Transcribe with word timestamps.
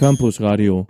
Campus 0.00 0.40
Radio. 0.40 0.86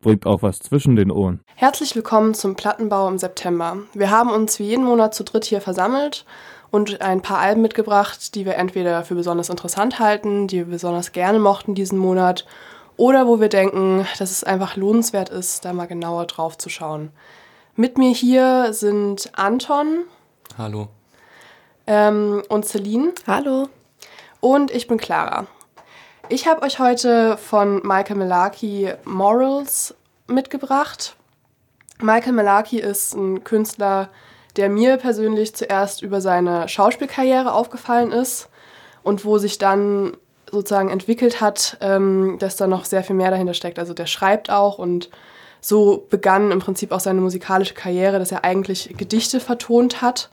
Bringt 0.00 0.26
auch 0.26 0.42
was 0.42 0.58
zwischen 0.58 0.96
den 0.96 1.12
Ohren. 1.12 1.44
Herzlich 1.54 1.94
willkommen 1.94 2.34
zum 2.34 2.56
Plattenbau 2.56 3.06
im 3.06 3.16
September. 3.16 3.76
Wir 3.94 4.10
haben 4.10 4.30
uns 4.30 4.58
wie 4.58 4.64
jeden 4.64 4.84
Monat 4.84 5.14
zu 5.14 5.22
dritt 5.22 5.44
hier 5.44 5.60
versammelt 5.60 6.24
und 6.72 7.02
ein 7.02 7.22
paar 7.22 7.38
Alben 7.38 7.62
mitgebracht, 7.62 8.34
die 8.34 8.44
wir 8.44 8.56
entweder 8.56 9.04
für 9.04 9.14
besonders 9.14 9.48
interessant 9.48 10.00
halten, 10.00 10.48
die 10.48 10.56
wir 10.56 10.64
besonders 10.64 11.12
gerne 11.12 11.38
mochten 11.38 11.76
diesen 11.76 12.00
Monat 12.00 12.44
oder 12.96 13.28
wo 13.28 13.38
wir 13.38 13.48
denken, 13.48 14.08
dass 14.18 14.32
es 14.32 14.42
einfach 14.42 14.74
lohnenswert 14.74 15.28
ist, 15.28 15.64
da 15.64 15.72
mal 15.72 15.86
genauer 15.86 16.26
drauf 16.26 16.58
zu 16.58 16.68
schauen. 16.68 17.12
Mit 17.76 17.96
mir 17.96 18.10
hier 18.10 18.72
sind 18.72 19.30
Anton. 19.34 20.02
Hallo. 20.58 20.88
Ähm, 21.86 22.42
und 22.48 22.64
Celine. 22.64 23.12
Hallo. 23.24 23.68
Und 24.40 24.72
ich 24.72 24.88
bin 24.88 24.98
Clara. 24.98 25.46
Ich 26.28 26.46
habe 26.46 26.62
euch 26.62 26.78
heute 26.78 27.36
von 27.36 27.82
Michael 27.82 28.16
Melaki 28.16 28.92
Morals 29.04 29.94
mitgebracht. 30.28 31.16
Michael 32.00 32.32
Melaki 32.32 32.78
ist 32.78 33.14
ein 33.14 33.44
Künstler, 33.44 34.08
der 34.56 34.68
mir 34.68 34.96
persönlich 34.96 35.54
zuerst 35.54 36.02
über 36.02 36.20
seine 36.20 36.68
Schauspielkarriere 36.68 37.52
aufgefallen 37.52 38.12
ist 38.12 38.48
und 39.02 39.24
wo 39.24 39.38
sich 39.38 39.58
dann 39.58 40.16
sozusagen 40.50 40.90
entwickelt 40.90 41.40
hat, 41.40 41.76
ähm, 41.80 42.36
dass 42.38 42.56
da 42.56 42.66
noch 42.66 42.84
sehr 42.84 43.02
viel 43.02 43.16
mehr 43.16 43.30
dahinter 43.30 43.54
steckt. 43.54 43.78
Also 43.78 43.94
der 43.94 44.06
schreibt 44.06 44.50
auch 44.50 44.78
und 44.78 45.10
so 45.60 46.06
begann 46.08 46.50
im 46.50 46.60
Prinzip 46.60 46.92
auch 46.92 47.00
seine 47.00 47.20
musikalische 47.20 47.74
Karriere, 47.74 48.18
dass 48.18 48.32
er 48.32 48.44
eigentlich 48.44 48.94
Gedichte 48.96 49.40
vertont 49.40 50.02
hat 50.02 50.30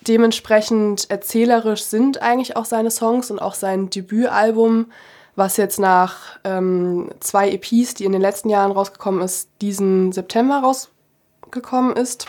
dementsprechend 0.00 1.10
erzählerisch 1.10 1.84
sind 1.84 2.22
eigentlich 2.22 2.56
auch 2.56 2.64
seine 2.64 2.90
Songs 2.90 3.30
und 3.30 3.40
auch 3.40 3.54
sein 3.54 3.90
Debütalbum, 3.90 4.90
was 5.36 5.56
jetzt 5.56 5.78
nach 5.78 6.38
ähm, 6.44 7.10
zwei 7.20 7.50
EPs, 7.50 7.94
die 7.94 8.04
in 8.04 8.12
den 8.12 8.20
letzten 8.20 8.50
Jahren 8.50 8.72
rausgekommen 8.72 9.22
ist, 9.22 9.50
diesen 9.60 10.12
September 10.12 10.60
rausgekommen 10.60 11.96
ist 11.96 12.26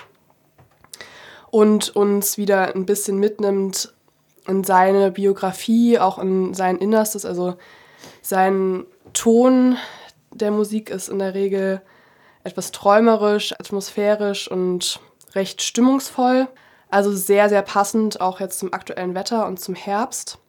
und 1.49 1.95
uns 1.95 2.37
wieder 2.37 2.75
ein 2.75 2.85
bisschen 2.85 3.17
mitnimmt 3.17 3.93
in 4.47 4.63
seine 4.63 5.11
Biografie, 5.11 5.99
auch 5.99 6.19
in 6.19 6.53
sein 6.53 6.77
Innerstes. 6.77 7.25
Also 7.25 7.55
sein 8.21 8.85
Ton 9.13 9.77
der 10.31 10.51
Musik 10.51 10.89
ist 10.89 11.09
in 11.09 11.19
der 11.19 11.33
Regel 11.33 11.81
etwas 12.43 12.71
träumerisch, 12.71 13.53
atmosphärisch 13.53 14.49
und 14.49 14.99
recht 15.33 15.61
stimmungsvoll. 15.61 16.47
Also 16.89 17.11
sehr, 17.13 17.49
sehr 17.49 17.61
passend 17.61 18.19
auch 18.19 18.39
jetzt 18.39 18.59
zum 18.59 18.73
aktuellen 18.73 19.15
Wetter 19.15 19.45
und 19.45 19.59
zum 19.59 19.75
Herbst. 19.75 20.39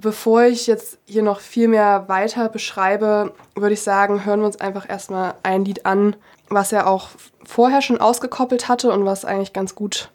Bevor 0.00 0.44
ich 0.44 0.66
jetzt 0.66 0.98
hier 1.06 1.22
noch 1.22 1.40
viel 1.40 1.68
mehr 1.68 2.08
weiter 2.08 2.48
beschreibe, 2.48 3.32
würde 3.54 3.74
ich 3.74 3.82
sagen, 3.82 4.24
hören 4.24 4.40
wir 4.40 4.46
uns 4.46 4.60
einfach 4.60 4.88
erstmal 4.88 5.34
ein 5.42 5.64
Lied 5.64 5.86
an, 5.86 6.16
was 6.48 6.72
er 6.72 6.86
auch 6.86 7.08
vorher 7.44 7.82
schon 7.82 8.00
ausgekoppelt 8.00 8.68
hatte 8.68 8.90
und 8.90 9.04
was 9.04 9.24
eigentlich 9.24 9.52
ganz 9.52 9.74
gut 9.74 10.10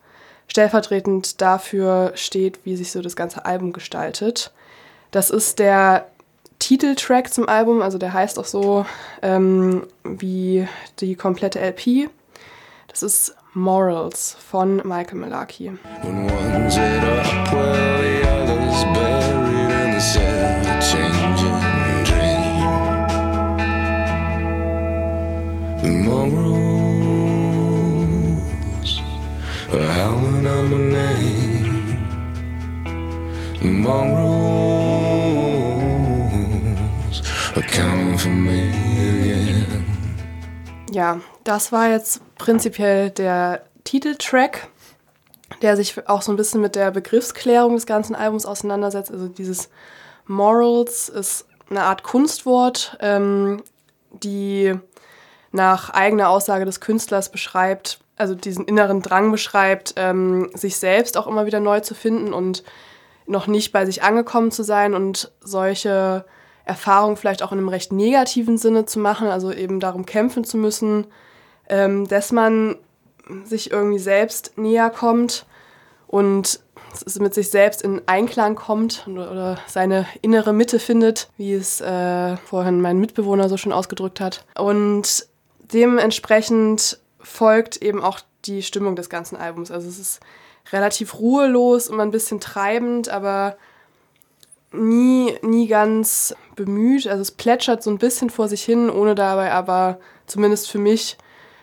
stellvertretend 0.47 1.41
dafür 1.41 2.11
steht, 2.15 2.59
wie 2.65 2.75
sich 2.75 2.91
so 2.91 3.01
das 3.01 3.15
ganze 3.15 3.45
Album 3.45 3.71
gestaltet. 3.71 4.51
Das 5.11 5.29
ist 5.29 5.59
der 5.59 6.07
Titeltrack 6.59 7.33
zum 7.33 7.47
Album, 7.47 7.81
also 7.81 7.97
der 7.97 8.13
heißt 8.13 8.37
auch 8.37 8.45
so 8.45 8.85
ähm, 9.21 9.87
wie 10.03 10.67
die 10.99 11.15
komplette 11.15 11.59
LP. 11.59 12.09
Das 12.87 13.03
ist 13.03 13.35
Morals 13.55 14.35
von 14.51 14.81
Michael 14.85 15.17
Malaki. 15.17 15.71
Morals 26.05 26.77
are 29.73 29.87
howling 29.93 30.45
out 30.45 30.65
my 30.69 30.77
name. 30.77 31.97
Morals 33.81 34.29
are 37.55 37.63
coming 37.63 38.17
for 38.17 38.29
me 38.29 38.69
again. 38.69 39.78
Ja, 40.91 41.19
das 41.43 41.71
war 41.71 41.89
jetzt 41.89 42.21
prinzipiell 42.37 43.11
der 43.11 43.63
Titeltrack, 43.83 44.67
der 45.61 45.75
sich 45.75 46.07
auch 46.07 46.21
so 46.21 46.31
ein 46.31 46.35
bisschen 46.35 46.61
mit 46.61 46.75
der 46.75 46.91
Begriffsklärung 46.91 47.75
des 47.75 47.85
ganzen 47.85 48.15
Albums 48.15 48.45
auseinandersetzt. 48.45 49.11
Also 49.11 49.27
dieses 49.27 49.69
Morals 50.25 51.09
ist 51.09 51.45
eine 51.69 51.83
Art 51.83 52.03
Kunstwort, 52.03 52.97
ähm, 53.01 53.61
die 54.11 54.73
nach 55.51 55.91
eigener 55.91 56.29
Aussage 56.29 56.65
des 56.65 56.79
Künstlers 56.79 57.31
beschreibt, 57.31 57.99
also 58.15 58.35
diesen 58.35 58.65
inneren 58.65 59.01
Drang 59.01 59.31
beschreibt, 59.31 59.93
ähm, 59.97 60.49
sich 60.53 60.77
selbst 60.77 61.17
auch 61.17 61.27
immer 61.27 61.45
wieder 61.45 61.59
neu 61.59 61.79
zu 61.81 61.93
finden 61.93 62.33
und 62.33 62.63
noch 63.25 63.47
nicht 63.47 63.71
bei 63.71 63.85
sich 63.85 64.01
angekommen 64.01 64.51
zu 64.51 64.63
sein 64.63 64.95
und 64.95 65.31
solche 65.39 66.25
Erfahrungen 66.69 67.17
vielleicht 67.17 67.41
auch 67.43 67.51
in 67.51 67.57
einem 67.57 67.67
recht 67.67 67.91
negativen 67.91 68.57
Sinne 68.57 68.85
zu 68.85 68.99
machen, 68.99 69.27
also 69.27 69.51
eben 69.51 69.79
darum 69.79 70.05
kämpfen 70.05 70.43
zu 70.43 70.55
müssen, 70.55 71.07
ähm, 71.67 72.07
dass 72.07 72.31
man 72.31 72.77
sich 73.43 73.71
irgendwie 73.71 73.99
selbst 73.99 74.57
näher 74.57 74.89
kommt 74.89 75.45
und 76.07 76.61
mit 77.19 77.33
sich 77.33 77.49
selbst 77.49 77.81
in 77.81 78.01
Einklang 78.07 78.55
kommt 78.55 79.07
oder 79.07 79.57
seine 79.67 80.07
innere 80.21 80.53
Mitte 80.53 80.79
findet, 80.79 81.29
wie 81.37 81.53
es 81.53 81.81
äh, 81.81 82.37
vorhin 82.37 82.81
mein 82.81 82.99
Mitbewohner 82.99 83.49
so 83.49 83.57
schön 83.57 83.73
ausgedrückt 83.73 84.19
hat. 84.19 84.45
Und 84.55 85.27
dementsprechend 85.71 86.99
folgt 87.19 87.77
eben 87.77 88.01
auch 88.01 88.19
die 88.45 88.63
Stimmung 88.63 88.95
des 88.95 89.09
ganzen 89.09 89.35
Albums. 89.35 89.69
Also 89.69 89.87
es 89.87 89.99
ist 89.99 90.19
relativ 90.71 91.19
ruhelos 91.19 91.89
und 91.89 91.99
ein 91.99 92.11
bisschen 92.11 92.39
treibend, 92.39 93.09
aber 93.09 93.57
nie, 94.71 95.35
nie 95.41 95.67
ganz 95.67 96.35
bemüht. 96.55 97.07
Also 97.07 97.21
es 97.21 97.31
plätschert 97.31 97.83
so 97.83 97.89
ein 97.89 97.97
bisschen 97.97 98.29
vor 98.29 98.47
sich 98.47 98.63
hin, 98.63 98.89
ohne 98.89 99.15
dabei 99.15 99.51
aber 99.51 99.99
zumindest 100.27 100.69
für 100.69 100.79
mich 100.79 101.17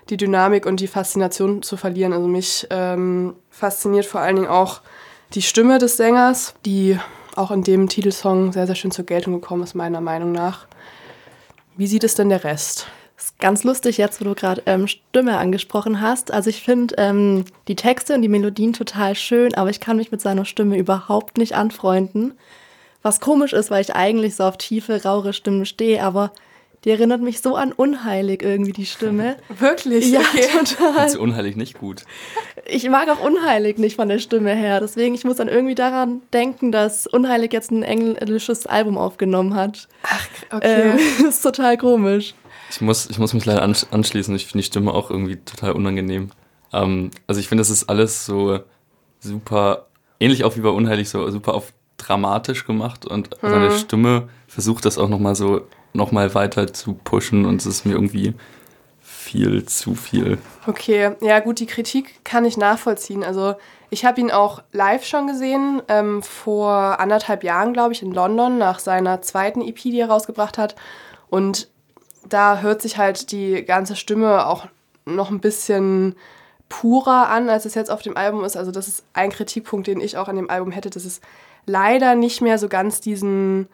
die 0.08 0.16
Dynamik 0.16 0.66
und 0.66 0.80
die 0.80 0.86
Faszination 0.86 1.62
zu 1.62 1.76
verlieren. 1.76 2.12
Also 2.12 2.26
mich 2.28 2.66
ähm, 2.70 3.34
fasziniert 3.50 4.06
vor 4.06 4.20
allen 4.20 4.36
Dingen 4.36 4.48
auch 4.48 4.80
die 5.34 5.42
Stimme 5.42 5.78
des 5.78 5.96
Sängers, 5.96 6.54
die 6.64 6.98
auch 7.34 7.50
in 7.50 7.62
dem 7.62 7.88
Titelsong 7.88 8.52
sehr, 8.52 8.66
sehr 8.66 8.76
schön 8.76 8.90
zur 8.90 9.04
Geltung 9.04 9.34
gekommen 9.34 9.62
ist, 9.62 9.74
meiner 9.74 10.00
Meinung 10.00 10.32
nach. 10.32 10.66
Wie 11.76 11.86
sieht 11.86 12.04
es 12.04 12.14
denn 12.14 12.30
der 12.30 12.44
Rest? 12.44 12.86
Das 13.16 13.26
ist 13.26 13.38
ganz 13.38 13.64
lustig 13.64 13.96
jetzt, 13.98 14.20
wo 14.20 14.24
du 14.24 14.34
gerade 14.34 14.62
ähm, 14.66 14.86
Stimme 14.86 15.38
angesprochen 15.38 16.00
hast. 16.00 16.30
Also 16.30 16.50
ich 16.50 16.62
finde 16.62 16.94
ähm, 16.98 17.44
die 17.66 17.76
Texte 17.76 18.14
und 18.14 18.22
die 18.22 18.28
Melodien 18.28 18.72
total 18.72 19.14
schön, 19.14 19.54
aber 19.54 19.70
ich 19.70 19.80
kann 19.80 19.96
mich 19.96 20.12
mit 20.12 20.20
seiner 20.20 20.44
Stimme 20.44 20.76
überhaupt 20.76 21.38
nicht 21.38 21.54
anfreunden. 21.54 22.34
Was 23.06 23.20
komisch 23.20 23.52
ist, 23.52 23.70
weil 23.70 23.82
ich 23.82 23.94
eigentlich 23.94 24.34
so 24.34 24.42
auf 24.42 24.56
tiefe, 24.56 25.04
rauere 25.04 25.32
Stimmen 25.32 25.64
stehe, 25.64 26.02
aber 26.02 26.32
die 26.82 26.90
erinnert 26.90 27.20
mich 27.20 27.40
so 27.40 27.54
an 27.54 27.70
Unheilig 27.70 28.42
irgendwie, 28.42 28.72
die 28.72 28.84
Stimme. 28.84 29.36
Wirklich? 29.48 30.10
Ja, 30.10 30.18
okay. 30.18 30.48
total. 30.74 31.06
Ist 31.06 31.16
Unheilig 31.16 31.54
nicht 31.54 31.78
gut. 31.78 32.02
Ich 32.64 32.88
mag 32.88 33.08
auch 33.08 33.20
Unheilig 33.20 33.78
nicht 33.78 33.94
von 33.94 34.08
der 34.08 34.18
Stimme 34.18 34.56
her. 34.56 34.80
Deswegen, 34.80 35.14
ich 35.14 35.22
muss 35.22 35.36
dann 35.36 35.46
irgendwie 35.46 35.76
daran 35.76 36.20
denken, 36.32 36.72
dass 36.72 37.06
Unheilig 37.06 37.52
jetzt 37.52 37.70
ein 37.70 37.84
englisches 37.84 38.66
Album 38.66 38.98
aufgenommen 38.98 39.54
hat. 39.54 39.86
Ach, 40.02 40.26
okay. 40.50 40.98
Ähm, 40.98 41.28
ist 41.28 41.42
total 41.42 41.78
komisch. 41.78 42.34
Ich 42.70 42.80
muss, 42.80 43.08
ich 43.08 43.20
muss 43.20 43.34
mich 43.34 43.44
leider 43.44 43.62
anschließen. 43.62 44.34
Ich 44.34 44.46
finde 44.46 44.62
die 44.62 44.66
Stimme 44.66 44.92
auch 44.92 45.12
irgendwie 45.12 45.36
total 45.36 45.74
unangenehm. 45.74 46.32
Ähm, 46.72 47.12
also 47.28 47.40
ich 47.40 47.46
finde, 47.46 47.60
das 47.60 47.70
ist 47.70 47.88
alles 47.88 48.26
so 48.26 48.58
super, 49.20 49.86
ähnlich 50.18 50.42
auch 50.42 50.56
wie 50.56 50.60
bei 50.60 50.70
Unheilig, 50.70 51.08
so 51.08 51.30
super 51.30 51.54
auf 51.54 51.72
dramatisch 51.96 52.66
gemacht 52.66 53.06
und 53.06 53.30
Mhm. 53.42 53.48
seine 53.50 53.70
Stimme 53.72 54.28
versucht 54.48 54.84
das 54.84 54.98
auch 54.98 55.08
nochmal 55.08 55.34
so 55.34 55.62
nochmal 55.92 56.34
weiter 56.34 56.72
zu 56.72 56.92
pushen 56.94 57.46
und 57.46 57.56
es 57.60 57.66
ist 57.66 57.86
mir 57.86 57.92
irgendwie 57.92 58.34
viel 59.00 59.64
zu 59.64 59.94
viel. 59.94 60.38
Okay, 60.66 61.12
ja 61.20 61.40
gut, 61.40 61.58
die 61.58 61.66
Kritik 61.66 62.22
kann 62.24 62.44
ich 62.44 62.56
nachvollziehen. 62.56 63.24
Also 63.24 63.54
ich 63.90 64.04
habe 64.04 64.20
ihn 64.20 64.30
auch 64.30 64.62
live 64.72 65.04
schon 65.04 65.26
gesehen, 65.26 65.80
ähm, 65.88 66.22
vor 66.22 67.00
anderthalb 67.00 67.42
Jahren, 67.44 67.72
glaube 67.72 67.92
ich, 67.92 68.02
in 68.02 68.12
London, 68.12 68.58
nach 68.58 68.78
seiner 68.78 69.22
zweiten 69.22 69.62
EP, 69.62 69.90
die 69.90 69.98
er 70.00 70.08
rausgebracht 70.10 70.58
hat. 70.58 70.76
Und 71.28 71.68
da 72.28 72.58
hört 72.60 72.82
sich 72.82 72.98
halt 72.98 73.32
die 73.32 73.64
ganze 73.64 73.96
Stimme 73.96 74.46
auch 74.46 74.66
noch 75.06 75.30
ein 75.30 75.40
bisschen 75.40 76.14
purer 76.68 77.28
an, 77.28 77.48
als 77.48 77.64
es 77.64 77.74
jetzt 77.74 77.90
auf 77.90 78.02
dem 78.02 78.16
Album 78.16 78.44
ist. 78.44 78.56
Also 78.56 78.72
das 78.72 78.88
ist 78.88 79.04
ein 79.12 79.30
Kritikpunkt, 79.30 79.86
den 79.86 80.00
ich 80.00 80.18
auch 80.18 80.28
an 80.28 80.36
dem 80.36 80.50
Album 80.50 80.72
hätte, 80.72 80.90
dass 80.90 81.04
es 81.04 81.20
leider 81.66 82.14
nicht 82.14 82.40
mehr 82.40 82.58
so 82.58 82.68
ganz 82.68 83.00
diesen 83.00 83.68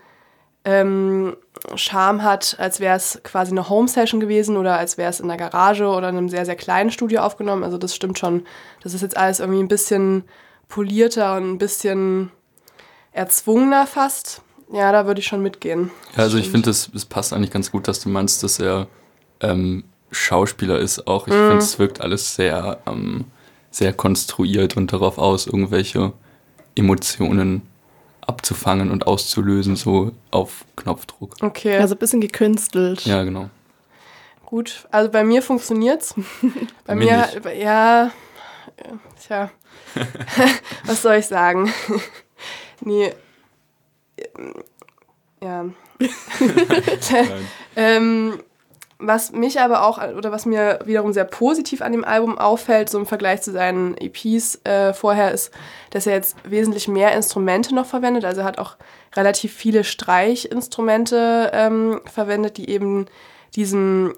ähm, 0.65 1.37
Charme 1.75 2.23
hat, 2.23 2.57
als 2.59 2.81
wäre 2.81 2.97
es 2.97 3.21
quasi 3.25 3.51
eine 3.51 3.69
Home-Session 3.69 4.21
gewesen 4.21 4.57
oder 4.57 4.79
als 4.79 4.97
wäre 4.97 5.11
es 5.11 5.21
in 5.21 5.29
der 5.29 5.37
Garage 5.37 5.87
oder 5.87 6.09
in 6.09 6.17
einem 6.17 6.29
sehr, 6.29 6.45
sehr 6.47 6.57
kleinen 6.57 6.91
Studio 6.91 7.21
aufgenommen. 7.23 7.65
Also 7.65 7.79
das 7.79 7.95
stimmt 7.95 8.19
schon. 8.19 8.45
Das 8.83 8.95
ist 8.95 9.01
jetzt 9.03 9.17
alles 9.17 9.41
irgendwie 9.41 9.61
ein 9.61 9.69
bisschen 9.69 10.25
polierter 10.69 11.37
und 11.37 11.51
ein 11.51 11.59
bisschen 11.59 12.31
erzwungener 13.13 13.87
fast. 13.87 14.43
ja, 14.73 14.91
da 14.93 15.07
würde 15.07 15.21
ich 15.21 15.27
schon 15.27 15.43
mitgehen. 15.43 15.91
Ja, 16.17 16.23
also 16.23 16.39
ich 16.39 16.49
finde, 16.51 16.71
es 16.71 17.05
passt 17.07 17.33
eigentlich 17.35 17.51
ganz 17.51 17.71
gut, 17.71 17.87
dass 17.89 18.01
du 18.01 18.09
meinst, 18.09 18.43
dass 18.43 18.59
er 18.59 18.87
ähm, 19.41 19.85
Schauspieler 20.11 20.79
ist 20.79 21.07
auch. 21.07 21.27
Ich 21.27 21.35
Mhm. 21.35 21.47
finde, 21.47 21.59
es 21.65 21.79
wirkt 21.79 22.01
alles 22.01 22.35
sehr, 22.37 22.79
ähm, 22.87 23.27
sehr 23.71 23.93
konstruiert 23.93 24.77
und 24.77 24.93
darauf 24.93 25.19
aus, 25.19 25.47
irgendwelche 25.47 26.13
Emotionen 26.75 27.63
abzufangen 28.27 28.91
und 28.91 29.07
auszulösen, 29.07 29.77
so 29.77 30.13
auf 30.31 30.65
Knopfdruck. 30.77 31.37
Okay, 31.41 31.77
Also 31.77 31.95
ein 31.95 31.99
bisschen 31.99 32.21
gekünstelt. 32.21 33.05
Ja, 33.05 33.23
genau. 33.25 33.51
gut. 34.47 34.87
Also 34.91 35.11
bei 35.11 35.25
mir 35.25 35.43
funktioniert's. 35.43 36.15
bei 36.85 36.95
mir 36.95 37.05
mir, 37.05 37.41
nicht. 37.43 37.63
ja, 37.63 38.11
tja, 39.21 39.51
was 40.87 41.03
soll 41.03 41.17
ich 41.17 41.27
sagen? 41.27 41.73
nee, 42.81 43.13
ähm, 44.37 44.55
ja. 45.43 45.65
Ähm, 47.77 48.39
was 49.07 49.33
mich 49.33 49.61
aber 49.61 49.85
auch, 49.85 49.99
oder 50.17 50.33
was 50.33 50.47
mir 50.47 50.79
wiederum 50.85 51.13
sehr 51.13 51.25
positiv 51.25 51.83
an 51.83 51.93
dem 51.93 52.05
Album 52.05 52.39
auffällt, 52.39 52.89
so 52.89 52.99
im 52.99 53.07
Vergleich 53.07 53.43
zu 53.43 53.53
seinen 53.53 53.97
EPs 53.97 54.61
äh, 54.65 54.93
vorher, 54.93 55.33
ist, 55.33 55.53
dass 55.91 56.07
er 56.07 56.15
jetzt 56.15 56.37
wesentlich 56.45 56.89
mehr 56.89 57.13
Instrumente 57.13 57.75
noch 57.75 57.87
verwendet. 57.87 58.25
Also 58.25 58.41
er 58.41 58.47
hat 58.47 58.59
auch 58.59 58.77
relativ 59.15 59.53
viele 59.53 59.85
Streichinstrumente 59.85 61.51
ähm, 61.53 62.01
verwendet, 62.07 62.57
die 62.57 62.71
eben 62.71 63.07
diesen, 63.55 64.13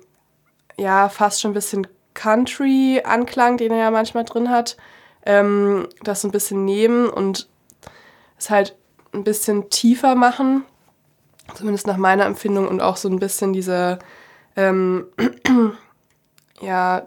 ja, 0.76 1.08
fast 1.08 1.40
schon 1.40 1.50
ein 1.50 1.54
bisschen 1.54 1.86
Country-Anklang, 2.14 3.56
den 3.56 3.72
er 3.72 3.78
ja 3.78 3.90
manchmal 3.90 4.24
drin 4.24 4.50
hat, 4.50 4.76
ähm, 5.26 5.88
das 6.02 6.20
so 6.20 6.28
ein 6.28 6.32
bisschen 6.32 6.64
nehmen 6.64 7.08
und 7.08 7.48
es 8.38 8.50
halt 8.50 8.76
ein 9.12 9.24
bisschen 9.24 9.70
tiefer 9.70 10.14
machen 10.14 10.64
zumindest 11.54 11.86
nach 11.86 11.96
meiner 11.96 12.24
Empfindung 12.24 12.68
und 12.68 12.80
auch 12.80 12.96
so 12.96 13.08
ein 13.08 13.18
bisschen 13.18 13.52
diese, 13.52 13.98
ähm, 14.56 15.06
ja, 16.60 17.06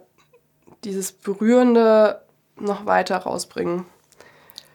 dieses 0.84 1.12
Berührende 1.12 2.22
noch 2.56 2.86
weiter 2.86 3.18
rausbringen. 3.18 3.86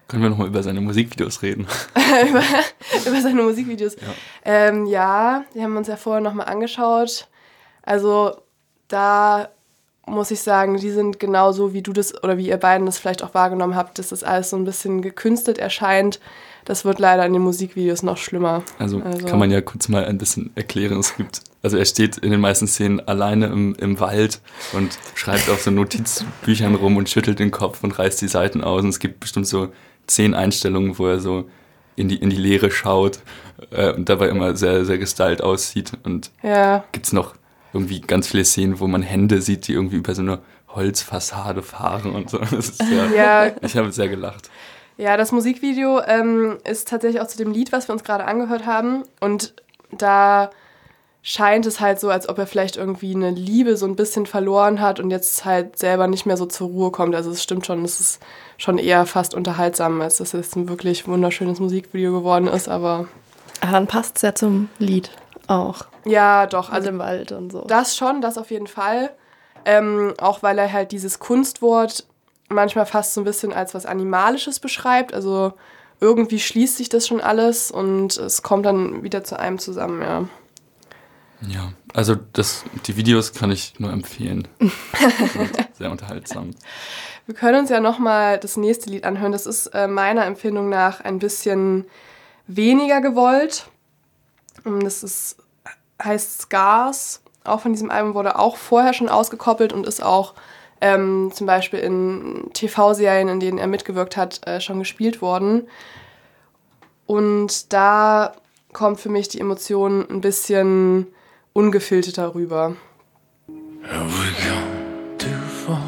Können 0.08 0.22
wir 0.24 0.30
nochmal 0.30 0.48
über 0.48 0.62
seine 0.62 0.80
Musikvideos 0.80 1.42
reden? 1.42 1.66
über, 2.28 2.42
über 3.06 3.20
seine 3.20 3.42
Musikvideos. 3.42 3.96
Ja. 3.96 4.02
Ähm, 4.44 4.86
ja, 4.86 5.44
die 5.54 5.62
haben 5.62 5.72
wir 5.72 5.78
uns 5.78 5.88
ja 5.88 5.96
vorher 5.96 6.20
nochmal 6.20 6.48
angeschaut. 6.48 7.28
Also 7.82 8.36
da 8.88 9.48
muss 10.06 10.30
ich 10.30 10.42
sagen, 10.42 10.76
die 10.76 10.90
sind 10.90 11.18
genauso, 11.18 11.72
wie 11.72 11.82
du 11.82 11.92
das 11.92 12.22
oder 12.22 12.36
wie 12.36 12.48
ihr 12.48 12.56
beiden 12.56 12.86
das 12.86 12.98
vielleicht 12.98 13.22
auch 13.22 13.34
wahrgenommen 13.34 13.76
habt, 13.76 13.98
dass 13.98 14.10
das 14.10 14.24
alles 14.24 14.50
so 14.50 14.56
ein 14.56 14.64
bisschen 14.64 15.00
gekünstelt 15.00 15.58
erscheint. 15.58 16.20
Das 16.64 16.84
wird 16.84 16.98
leider 16.98 17.26
in 17.26 17.32
den 17.32 17.42
Musikvideos 17.42 18.02
noch 18.02 18.16
schlimmer. 18.18 18.62
Also, 18.78 19.00
Also- 19.02 19.26
kann 19.26 19.38
man 19.38 19.50
ja 19.50 19.60
kurz 19.60 19.88
mal 19.88 20.04
ein 20.04 20.18
bisschen 20.18 20.50
erklären. 20.54 20.98
Es 20.98 21.16
gibt, 21.16 21.40
also 21.62 21.76
er 21.76 21.84
steht 21.84 22.18
in 22.18 22.30
den 22.30 22.40
meisten 22.40 22.66
Szenen 22.68 23.00
alleine 23.00 23.46
im, 23.46 23.74
im 23.76 23.98
Wald 24.00 24.40
und 24.72 24.96
schreibt 25.14 25.48
auf 25.50 25.62
so 25.62 25.70
Notizbüchern 25.70 26.74
rum 26.74 26.96
und 26.96 27.08
schüttelt 27.08 27.38
den 27.38 27.50
Kopf 27.50 27.82
und 27.82 27.98
reißt 27.98 28.20
die 28.22 28.28
Seiten 28.28 28.62
aus. 28.62 28.82
Und 28.82 28.90
es 28.90 28.98
gibt 28.98 29.20
bestimmt 29.20 29.46
so 29.46 29.68
zehn 30.06 30.34
Einstellungen, 30.34 30.98
wo 30.98 31.06
er 31.06 31.20
so 31.20 31.48
in 31.96 32.08
die, 32.08 32.16
in 32.16 32.30
die 32.30 32.36
Leere 32.36 32.70
schaut 32.70 33.20
äh, 33.70 33.92
und 33.92 34.08
dabei 34.08 34.28
immer 34.28 34.56
sehr, 34.56 34.84
sehr 34.84 34.98
gestylt 34.98 35.42
aussieht. 35.42 35.92
Und 36.04 36.30
Ja, 36.42 36.84
gibt 36.92 37.06
es 37.06 37.12
noch 37.12 37.34
irgendwie 37.72 38.00
ganz 38.00 38.28
viele 38.28 38.44
Szenen, 38.44 38.80
wo 38.80 38.86
man 38.86 39.02
Hände 39.02 39.40
sieht, 39.42 39.66
die 39.68 39.72
irgendwie 39.72 39.96
über 39.96 40.14
so 40.14 40.22
eine 40.22 40.38
Holzfassade 40.68 41.62
fahren 41.62 42.12
und 42.12 42.30
so. 42.30 42.38
Das 42.38 42.52
ist 42.52 42.78
sehr, 42.78 43.06
ja, 43.14 43.50
Ich 43.62 43.76
habe 43.76 43.92
sehr 43.92 44.08
gelacht. 44.08 44.50
Ja, 45.02 45.16
das 45.16 45.32
Musikvideo 45.32 46.00
ähm, 46.06 46.58
ist 46.62 46.86
tatsächlich 46.86 47.20
auch 47.20 47.26
zu 47.26 47.36
dem 47.36 47.50
Lied, 47.50 47.72
was 47.72 47.88
wir 47.88 47.92
uns 47.92 48.04
gerade 48.04 48.24
angehört 48.24 48.66
haben. 48.66 49.02
Und 49.18 49.52
da 49.90 50.50
scheint 51.22 51.66
es 51.66 51.80
halt 51.80 51.98
so, 51.98 52.08
als 52.08 52.28
ob 52.28 52.38
er 52.38 52.46
vielleicht 52.46 52.76
irgendwie 52.76 53.12
eine 53.12 53.30
Liebe 53.30 53.76
so 53.76 53.84
ein 53.86 53.96
bisschen 53.96 54.26
verloren 54.26 54.80
hat 54.80 55.00
und 55.00 55.10
jetzt 55.10 55.44
halt 55.44 55.76
selber 55.76 56.06
nicht 56.06 56.24
mehr 56.24 56.36
so 56.36 56.46
zur 56.46 56.68
Ruhe 56.68 56.90
kommt. 56.92 57.16
Also 57.16 57.32
es 57.32 57.42
stimmt 57.42 57.66
schon, 57.66 57.84
es 57.84 57.98
ist 57.98 58.22
schon 58.58 58.78
eher 58.78 59.04
fast 59.04 59.34
unterhaltsam, 59.34 60.00
als 60.00 60.18
dass 60.18 60.34
es 60.34 60.54
ein 60.54 60.68
wirklich 60.68 61.08
wunderschönes 61.08 61.58
Musikvideo 61.58 62.12
geworden 62.12 62.46
ist. 62.46 62.68
Aber 62.68 63.08
Aber 63.60 63.72
dann 63.72 63.88
passt 63.88 64.16
es 64.16 64.22
ja 64.22 64.36
zum 64.36 64.68
Lied 64.78 65.10
auch. 65.48 65.86
ja, 66.04 66.46
doch. 66.46 66.68
Also 66.68 66.74
Also 66.76 66.88
im 66.90 66.98
Wald 67.00 67.32
und 67.32 67.50
so. 67.50 67.64
Das 67.66 67.96
schon, 67.96 68.20
das 68.20 68.38
auf 68.38 68.52
jeden 68.52 68.68
Fall. 68.68 69.10
Ähm, 69.64 70.14
auch 70.20 70.44
weil 70.44 70.58
er 70.58 70.72
halt 70.72 70.92
dieses 70.92 71.18
Kunstwort 71.18 72.04
manchmal 72.52 72.86
fast 72.86 73.14
so 73.14 73.20
ein 73.20 73.24
bisschen 73.24 73.52
als 73.52 73.74
was 73.74 73.86
Animalisches 73.86 74.60
beschreibt. 74.60 75.14
Also 75.14 75.52
irgendwie 76.00 76.40
schließt 76.40 76.76
sich 76.76 76.88
das 76.88 77.06
schon 77.06 77.20
alles 77.20 77.70
und 77.70 78.16
es 78.16 78.42
kommt 78.42 78.66
dann 78.66 79.02
wieder 79.02 79.24
zu 79.24 79.38
einem 79.38 79.58
zusammen, 79.58 80.02
ja. 80.02 80.28
Ja, 81.48 81.72
also 81.92 82.16
das, 82.32 82.64
die 82.86 82.96
Videos 82.96 83.32
kann 83.32 83.50
ich 83.50 83.78
nur 83.78 83.92
empfehlen. 83.92 84.46
Sind 84.58 85.68
sehr 85.78 85.90
unterhaltsam. 85.90 86.50
Wir 87.26 87.34
können 87.34 87.60
uns 87.60 87.70
ja 87.70 87.80
nochmal 87.80 88.38
das 88.38 88.56
nächste 88.56 88.90
Lied 88.90 89.04
anhören. 89.04 89.32
Das 89.32 89.46
ist 89.46 89.68
äh, 89.68 89.86
meiner 89.86 90.24
Empfindung 90.26 90.68
nach 90.68 91.00
ein 91.00 91.18
bisschen 91.18 91.86
weniger 92.46 93.00
gewollt. 93.00 93.66
Und 94.64 94.84
Das 94.84 95.02
ist, 95.02 95.36
heißt 96.02 96.42
Scars. 96.42 97.22
Auch 97.44 97.60
von 97.60 97.72
diesem 97.72 97.90
Album 97.90 98.14
wurde 98.14 98.38
auch 98.38 98.56
vorher 98.56 98.92
schon 98.92 99.08
ausgekoppelt 99.08 99.72
und 99.72 99.86
ist 99.86 100.02
auch 100.02 100.34
ähm, 100.82 101.30
zum 101.32 101.46
Beispiel 101.46 101.78
in 101.78 102.50
TV-Serien, 102.52 103.28
in 103.28 103.40
denen 103.40 103.58
er 103.58 103.68
mitgewirkt 103.68 104.16
hat, 104.16 104.40
äh, 104.46 104.60
schon 104.60 104.80
gespielt 104.80 105.22
worden. 105.22 105.68
Und 107.06 107.72
da 107.72 108.32
kommt 108.72 109.00
für 109.00 109.08
mich 109.08 109.28
die 109.28 109.40
Emotion 109.40 110.04
ein 110.10 110.20
bisschen 110.20 111.06
ungefilterter 111.52 112.34
rüber. 112.34 112.74
Have 113.84 114.10
we 114.10 114.32
gone 114.42 115.16
too 115.18 115.28
far? 115.66 115.82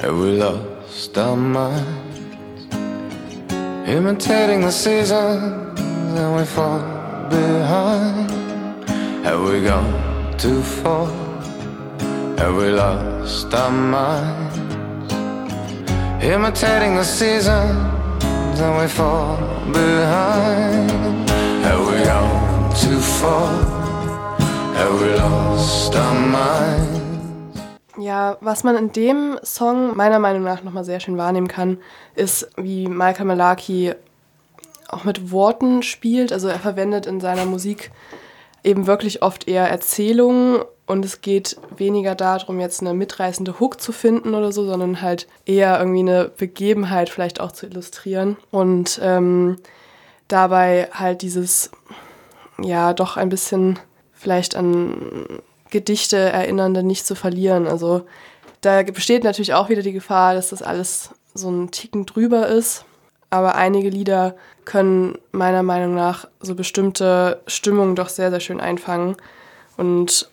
Have 0.00 0.20
we 0.20 0.36
lost 0.36 1.16
our 1.16 1.36
minds? 1.36 2.66
Imitating 3.86 4.62
the 4.62 4.70
seasons 4.72 5.80
and 6.16 6.36
we 6.36 6.44
fall 6.44 6.80
behind. 7.30 8.30
Have 9.24 9.40
we 9.44 9.60
gone 9.60 10.36
too 10.36 10.62
far? 10.62 11.21
Have 12.42 12.56
we 12.56 12.70
lost 12.70 13.54
our 13.54 13.70
minds? 13.70 14.58
Imitating 16.20 16.96
the 16.96 17.04
seasons 17.04 18.58
and 18.58 18.80
we 18.80 18.88
fall 18.88 19.36
behind. 19.72 20.90
Have 21.62 21.86
we 21.86 22.02
gone 22.04 22.74
too 22.74 22.98
far? 22.98 23.46
Have 24.74 25.00
we 25.00 25.14
lost 25.14 25.94
our 25.94 26.14
minds? 26.14 27.60
Ja, 27.96 28.36
was 28.40 28.64
man 28.64 28.74
in 28.74 28.90
dem 28.90 29.38
Song 29.44 29.96
meiner 29.96 30.18
Meinung 30.18 30.42
nach 30.42 30.64
nochmal 30.64 30.84
sehr 30.84 30.98
schön 30.98 31.16
wahrnehmen 31.16 31.46
kann, 31.46 31.78
ist, 32.16 32.50
wie 32.56 32.88
Michael 32.88 33.26
Malaki 33.26 33.94
auch 34.88 35.04
mit 35.04 35.30
Worten 35.30 35.84
spielt. 35.84 36.32
Also 36.32 36.48
er 36.48 36.58
verwendet 36.58 37.06
in 37.06 37.20
seiner 37.20 37.46
Musik 37.46 37.92
eben 38.64 38.88
wirklich 38.88 39.22
oft 39.22 39.46
eher 39.46 39.68
Erzählungen 39.68 40.64
und 40.86 41.04
es 41.04 41.20
geht 41.20 41.56
weniger 41.76 42.14
darum, 42.14 42.60
jetzt 42.60 42.80
eine 42.80 42.94
mitreißende 42.94 43.60
Hook 43.60 43.80
zu 43.80 43.92
finden 43.92 44.34
oder 44.34 44.52
so, 44.52 44.64
sondern 44.64 45.00
halt 45.00 45.28
eher 45.46 45.78
irgendwie 45.78 46.00
eine 46.00 46.30
Begebenheit 46.36 47.08
vielleicht 47.08 47.40
auch 47.40 47.52
zu 47.52 47.66
illustrieren 47.66 48.36
und 48.50 49.00
ähm, 49.02 49.58
dabei 50.28 50.88
halt 50.92 51.22
dieses, 51.22 51.70
ja, 52.60 52.92
doch 52.94 53.16
ein 53.16 53.28
bisschen 53.28 53.78
vielleicht 54.12 54.56
an 54.56 55.40
Gedichte 55.70 56.18
erinnernde 56.18 56.82
nicht 56.82 57.06
zu 57.06 57.14
verlieren. 57.14 57.66
Also 57.66 58.02
da 58.60 58.82
besteht 58.82 59.24
natürlich 59.24 59.54
auch 59.54 59.68
wieder 59.68 59.82
die 59.82 59.92
Gefahr, 59.92 60.34
dass 60.34 60.50
das 60.50 60.62
alles 60.62 61.10
so 61.34 61.50
ein 61.50 61.70
Ticken 61.70 62.06
drüber 62.06 62.46
ist. 62.48 62.84
Aber 63.30 63.54
einige 63.54 63.88
Lieder 63.88 64.36
können 64.64 65.18
meiner 65.32 65.62
Meinung 65.62 65.94
nach 65.94 66.28
so 66.40 66.54
bestimmte 66.54 67.40
Stimmungen 67.46 67.96
doch 67.96 68.10
sehr, 68.10 68.30
sehr 68.30 68.40
schön 68.40 68.60
einfangen. 68.60 69.16
Und 69.78 70.30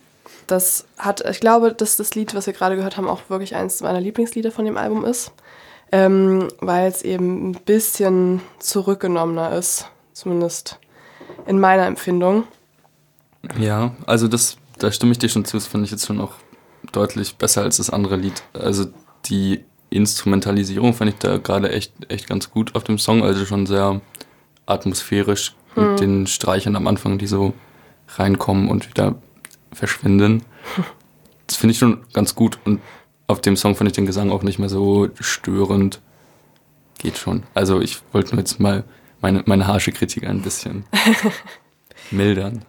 das 0.51 0.85
hat, 0.97 1.21
ich 1.29 1.39
glaube, 1.39 1.73
dass 1.73 1.97
das 1.97 2.15
Lied, 2.15 2.35
was 2.35 2.47
wir 2.47 2.53
gerade 2.53 2.75
gehört 2.75 2.97
haben, 2.97 3.07
auch 3.07 3.21
wirklich 3.29 3.55
eines 3.55 3.81
meiner 3.81 4.01
Lieblingslieder 4.01 4.51
von 4.51 4.65
dem 4.65 4.77
Album 4.77 5.05
ist. 5.05 5.31
Ähm, 5.91 6.49
weil 6.59 6.87
es 6.87 7.01
eben 7.01 7.49
ein 7.49 7.53
bisschen 7.65 8.41
zurückgenommener 8.59 9.53
ist. 9.53 9.87
Zumindest 10.13 10.79
in 11.47 11.59
meiner 11.59 11.87
Empfindung. 11.87 12.43
Ja, 13.57 13.95
also 14.05 14.27
das, 14.27 14.57
da 14.77 14.91
stimme 14.91 15.13
ich 15.13 15.19
dir 15.19 15.29
schon 15.29 15.45
zu, 15.45 15.57
das 15.57 15.67
finde 15.67 15.85
ich 15.85 15.91
jetzt 15.91 16.05
schon 16.05 16.21
auch 16.21 16.33
deutlich 16.91 17.37
besser 17.37 17.63
als 17.63 17.77
das 17.77 17.89
andere 17.89 18.17
Lied. 18.17 18.43
Also 18.53 18.85
die 19.25 19.63
Instrumentalisierung 19.89 20.93
fand 20.93 21.11
ich 21.11 21.17
da 21.17 21.37
gerade 21.37 21.71
echt, 21.71 21.93
echt 22.09 22.27
ganz 22.27 22.51
gut 22.51 22.75
auf 22.75 22.83
dem 22.83 22.99
Song, 22.99 23.23
also 23.23 23.45
schon 23.45 23.65
sehr 23.65 24.01
atmosphärisch 24.65 25.55
mit 25.75 25.99
den 25.99 26.27
Streichern 26.27 26.75
am 26.75 26.87
Anfang, 26.87 27.17
die 27.17 27.27
so 27.27 27.53
reinkommen 28.15 28.69
und 28.69 28.87
wieder 28.89 29.15
verschwinden. 29.71 30.43
Das 31.47 31.57
finde 31.57 31.71
ich 31.71 31.79
schon 31.79 32.01
ganz 32.13 32.35
gut 32.35 32.59
und 32.65 32.79
auf 33.27 33.41
dem 33.41 33.55
Song 33.55 33.75
fand 33.75 33.89
ich 33.89 33.95
den 33.95 34.05
Gesang 34.05 34.31
auch 34.31 34.43
nicht 34.43 34.59
mehr 34.59 34.69
so 34.69 35.09
störend. 35.19 36.01
Geht 36.97 37.17
schon. 37.17 37.43
Also 37.53 37.79
ich 37.79 37.99
wollte 38.11 38.31
nur 38.31 38.39
jetzt 38.39 38.59
mal 38.59 38.83
meine, 39.21 39.43
meine 39.45 39.67
harsche 39.67 39.91
Kritik 39.91 40.25
ein 40.25 40.41
bisschen 40.41 40.83
mildern. 42.11 42.65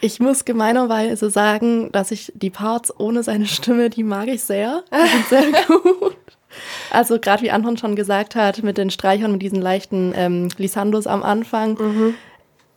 Ich 0.00 0.20
muss 0.20 0.44
gemeinerweise 0.44 1.30
sagen, 1.30 1.90
dass 1.90 2.12
ich 2.12 2.32
die 2.36 2.50
Parts 2.50 2.92
ohne 2.98 3.22
seine 3.22 3.46
Stimme, 3.46 3.90
die 3.90 4.04
mag 4.04 4.28
ich 4.28 4.44
sehr. 4.44 4.84
Die 4.92 5.08
sind 5.08 5.52
sehr 5.52 5.66
gut. 5.66 6.16
Also 6.90 7.18
gerade 7.18 7.42
wie 7.42 7.50
Anton 7.50 7.76
schon 7.76 7.96
gesagt 7.96 8.34
hat, 8.34 8.62
mit 8.62 8.78
den 8.78 8.90
Streichern, 8.90 9.32
mit 9.32 9.42
diesen 9.42 9.60
leichten 9.60 10.12
ähm, 10.14 10.48
Glissandos 10.48 11.06
am 11.06 11.22
Anfang. 11.22 11.74
Mhm. 11.74 12.14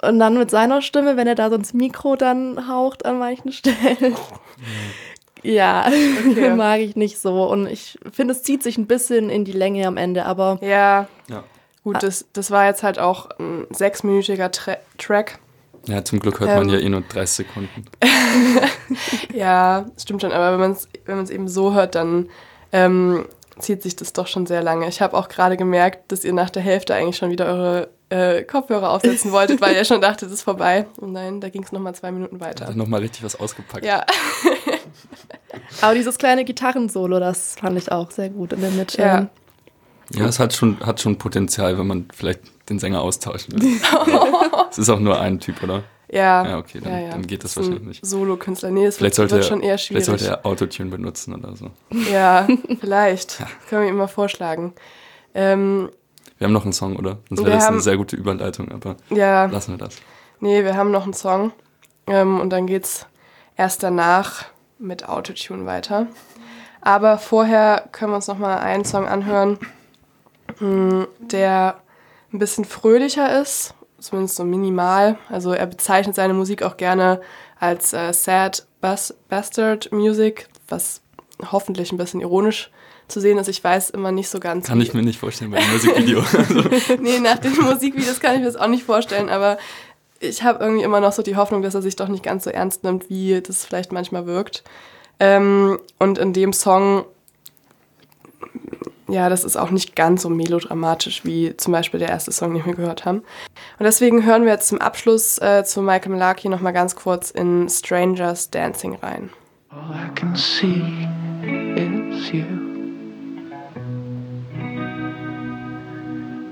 Und 0.01 0.19
dann 0.19 0.37
mit 0.37 0.49
seiner 0.49 0.81
Stimme, 0.81 1.15
wenn 1.17 1.27
er 1.27 1.35
da 1.35 1.49
so 1.49 1.55
ins 1.55 1.73
Mikro 1.73 2.15
dann 2.15 2.67
haucht 2.67 3.05
an 3.05 3.19
manchen 3.19 3.51
Stellen. 3.53 4.15
Ja, 5.43 5.85
Okay. 6.31 6.49
mag 6.55 6.79
ich 6.81 6.95
nicht 6.95 7.19
so. 7.19 7.43
Und 7.49 7.67
ich 7.67 7.97
finde, 8.11 8.33
es 8.33 8.43
zieht 8.43 8.63
sich 8.63 8.77
ein 8.77 8.87
bisschen 8.87 9.29
in 9.29 9.45
die 9.45 9.51
Länge 9.51 9.85
am 9.87 9.97
Ende, 9.97 10.25
aber 10.25 10.57
Ja, 10.61 11.07
Ja. 11.29 11.43
gut, 11.83 12.01
das, 12.03 12.25
das 12.33 12.51
war 12.51 12.65
jetzt 12.67 12.83
halt 12.83 12.99
auch 12.99 13.29
ein 13.39 13.65
sechsminütiger 13.71 14.51
Tra 14.51 14.77
Track. 14.97 15.39
Ja, 15.87 16.03
zum 16.03 16.19
Glück 16.19 16.39
hört 16.39 16.49
man 16.55 16.69
Ähm. 16.69 16.75
ja 16.75 16.79
eh 16.79 16.89
nur 16.89 17.01
30 17.01 17.47
Sekunden. 17.47 17.85
Ja, 19.33 19.85
stimmt 19.99 20.21
schon, 20.21 20.31
aber 20.31 20.51
wenn 20.53 20.59
man 20.59 20.71
es 20.73 20.87
wenn 21.05 21.15
man's 21.17 21.29
eben 21.29 21.47
so 21.47 21.73
hört, 21.73 21.95
dann 21.95 22.29
ähm, 22.71 23.25
zieht 23.59 23.81
sich 23.83 23.95
das 23.95 24.13
doch 24.13 24.27
schon 24.27 24.45
sehr 24.45 24.61
lange. 24.61 24.87
Ich 24.87 25.01
habe 25.01 25.17
auch 25.17 25.27
gerade 25.29 25.57
gemerkt, 25.57 26.11
dass 26.11 26.23
ihr 26.25 26.33
nach 26.33 26.49
der 26.49 26.61
Hälfte 26.61 26.93
eigentlich 26.93 27.17
schon 27.17 27.29
wieder 27.31 27.45
eure 27.47 27.89
äh, 28.11 28.43
Kopfhörer 28.43 28.91
aufsetzen 28.91 29.31
wolltet, 29.33 29.59
weil 29.61 29.75
ihr 29.75 29.85
schon 29.85 30.01
dachtet, 30.01 30.27
es 30.27 30.35
ist 30.35 30.41
vorbei. 30.43 30.85
Und 30.97 31.13
nein, 31.13 31.41
da 31.41 31.49
ging 31.49 31.63
es 31.63 31.71
nochmal 31.71 31.95
zwei 31.95 32.11
Minuten 32.11 32.39
weiter. 32.39 32.67
hat 32.67 32.75
nochmal 32.75 32.99
richtig 32.99 33.23
was 33.23 33.39
ausgepackt. 33.39 33.83
Ja, 33.85 34.05
Aber 35.81 35.93
dieses 35.95 36.17
kleine 36.17 36.45
Gitarrensolo, 36.45 37.19
das 37.19 37.55
fand 37.59 37.77
ich 37.77 37.91
auch 37.91 38.11
sehr 38.11 38.29
gut 38.29 38.53
in 38.53 38.61
der 38.61 38.71
Mitte. 38.71 39.01
Ja. 39.01 39.27
Ja, 40.13 40.25
es 40.25 40.39
hat 40.39 40.53
schon, 40.53 40.79
hat 40.81 40.99
schon 40.99 41.17
Potenzial, 41.17 41.77
wenn 41.77 41.87
man 41.87 42.07
vielleicht 42.13 42.41
den 42.69 42.79
Sänger 42.79 43.01
austauschen 43.01 43.53
will. 43.61 43.79
es 44.69 44.77
ist 44.77 44.89
auch 44.89 44.99
nur 44.99 45.19
ein 45.19 45.39
Typ, 45.39 45.63
oder? 45.63 45.83
ja. 46.09 46.45
Ja, 46.45 46.57
okay, 46.57 46.81
dann- 46.83 47.09
dann 47.11 47.25
geht 47.27 47.45
das 47.45 47.55
ein 47.57 47.63
wahrscheinlich 47.63 47.87
nicht. 47.87 48.05
Solo-Künstler. 48.05 48.71
Nee, 48.71 48.85
es 48.87 48.97
Vielleicht 48.97 49.17
wird, 49.17 49.29
sollte, 49.29 49.35
wird 49.35 49.45
er, 49.45 49.47
schon 49.47 49.59
eher 49.61 49.77
vielleicht 49.77 49.85
schwierig. 49.87 50.05
sollte 50.05 50.27
er 50.27 50.45
Autotune 50.45 50.89
benutzen 50.89 51.33
oder 51.33 51.55
so. 51.55 51.71
Ja, 52.11 52.45
vielleicht. 52.81 53.37
Können 53.69 53.83
wir 53.83 53.89
ihm 53.89 53.95
mal 53.95 54.07
vorschlagen. 54.07 54.73
Ähm, 55.33 55.89
Wir 56.41 56.47
haben 56.47 56.53
noch 56.53 56.63
einen 56.63 56.73
Song, 56.73 56.95
oder? 56.95 57.19
Sonst 57.29 57.41
wäre 57.45 57.51
das 57.51 57.65
haben- 57.67 57.75
eine 57.75 57.83
sehr 57.83 57.97
gute 57.97 58.15
Überleitung, 58.15 58.71
aber 58.71 58.95
ja, 59.11 59.45
lassen 59.45 59.73
wir 59.73 59.77
das. 59.77 59.97
nee, 60.39 60.63
wir 60.63 60.75
haben 60.75 60.89
noch 60.89 61.03
einen 61.03 61.13
Song. 61.13 61.51
Ähm, 62.07 62.39
und 62.41 62.49
dann 62.49 62.65
geht's 62.65 63.05
erst 63.57 63.83
danach 63.83 64.45
mit 64.79 65.07
Autotune 65.07 65.67
weiter. 65.67 66.07
Aber 66.81 67.19
vorher 67.19 67.87
können 67.91 68.11
wir 68.11 68.15
uns 68.15 68.25
noch 68.25 68.39
mal 68.39 68.57
einen 68.57 68.85
Song 68.85 69.07
anhören, 69.07 69.59
mh, 70.59 71.05
der 71.19 71.75
ein 72.33 72.39
bisschen 72.39 72.65
fröhlicher 72.65 73.39
ist, 73.39 73.75
zumindest 73.99 74.35
so 74.35 74.43
minimal. 74.43 75.19
Also 75.29 75.53
er 75.53 75.67
bezeichnet 75.67 76.15
seine 76.15 76.33
Musik 76.33 76.63
auch 76.63 76.75
gerne 76.75 77.21
als 77.59 77.93
äh, 77.93 78.11
Sad 78.13 78.65
Bas 78.79 79.13
Bastard 79.29 79.91
Music, 79.91 80.49
was 80.69 81.01
hoffentlich 81.51 81.91
ein 81.91 81.97
bisschen 81.97 82.19
ironisch 82.21 82.71
zu 83.11 83.19
sehen 83.21 83.37
ist. 83.37 83.47
Ich 83.47 83.63
weiß 83.63 83.91
immer 83.91 84.11
nicht 84.11 84.29
so 84.29 84.39
ganz. 84.39 84.67
Kann 84.67 84.79
wie- 84.79 84.83
ich 84.83 84.93
mir 84.93 85.01
nicht 85.03 85.19
vorstellen 85.19 85.51
bei 85.51 85.57
einem 85.57 85.71
Musikvideo. 85.73 86.19
also, 86.37 86.63
nee, 86.99 87.19
nach 87.19 87.37
den 87.39 87.55
Musikvideos 87.59 88.19
kann 88.19 88.33
ich 88.35 88.39
mir 88.39 88.45
das 88.47 88.55
auch 88.55 88.67
nicht 88.67 88.83
vorstellen, 88.83 89.29
aber 89.29 89.57
ich 90.19 90.43
habe 90.43 90.63
irgendwie 90.63 90.83
immer 90.83 90.99
noch 91.01 91.11
so 91.13 91.21
die 91.23 91.35
Hoffnung, 91.35 91.61
dass 91.61 91.75
er 91.75 91.81
sich 91.81 91.95
doch 91.95 92.07
nicht 92.07 92.23
ganz 92.23 92.43
so 92.43 92.49
ernst 92.49 92.83
nimmt, 92.83 93.09
wie 93.09 93.41
das 93.41 93.65
vielleicht 93.65 93.91
manchmal 93.91 94.25
wirkt. 94.25 94.63
Ähm, 95.19 95.79
und 95.99 96.17
in 96.17 96.33
dem 96.33 96.53
Song, 96.53 97.05
ja, 99.07 99.29
das 99.29 99.43
ist 99.43 99.57
auch 99.57 99.71
nicht 99.71 99.95
ganz 99.95 100.21
so 100.21 100.29
melodramatisch 100.29 101.25
wie 101.25 101.55
zum 101.57 101.73
Beispiel 101.73 101.99
der 101.99 102.09
erste 102.09 102.31
Song, 102.31 102.53
den 102.53 102.65
wir 102.65 102.73
gehört 102.75 103.03
haben. 103.05 103.19
Und 103.77 103.83
deswegen 103.83 104.25
hören 104.25 104.45
wir 104.45 104.51
jetzt 104.53 104.67
zum 104.67 104.79
Abschluss 104.79 105.37
äh, 105.39 105.63
zu 105.65 105.81
Michael 105.81 106.11
Malarkey 106.13 106.49
nochmal 106.49 106.73
ganz 106.73 106.95
kurz 106.95 107.29
in 107.31 107.67
Strangers 107.69 108.49
Dancing 108.51 108.95
rein. 108.95 109.29
All 109.69 109.95
I 109.95 110.13
can 110.15 110.35
see 110.35 111.07
is 111.75 112.31
you. 112.31 112.70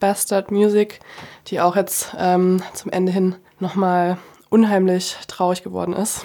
Bastard 0.00 0.50
Music, 0.50 1.00
die 1.46 1.60
auch 1.60 1.76
jetzt 1.76 2.14
ähm, 2.18 2.62
zum 2.74 2.90
Ende 2.90 3.12
hin 3.12 3.36
nochmal 3.60 4.18
unheimlich 4.50 5.16
traurig 5.26 5.62
geworden 5.62 5.94
ist. 5.94 6.24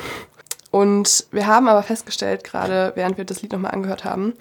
Und 0.71 1.25
wir 1.31 1.47
haben 1.47 1.67
aber 1.67 1.81
festgestellt, 1.81 2.43
gerade 2.43 2.91
während 2.93 3.17
wir 3.17 3.25
das 3.25 3.41
Lied 3.41 3.53
nochmal 3.53 3.71
angehört 3.71 4.05
haben, 4.05 4.33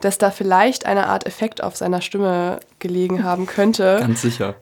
dass 0.00 0.18
da 0.18 0.32
vielleicht 0.32 0.84
eine 0.84 1.06
Art 1.06 1.26
Effekt 1.26 1.62
auf 1.62 1.76
seiner 1.76 2.00
Stimme 2.00 2.58
gelegen 2.80 3.22
haben 3.22 3.46
könnte 3.46 3.98
ganz 4.00 4.22
sicher. 4.22 4.56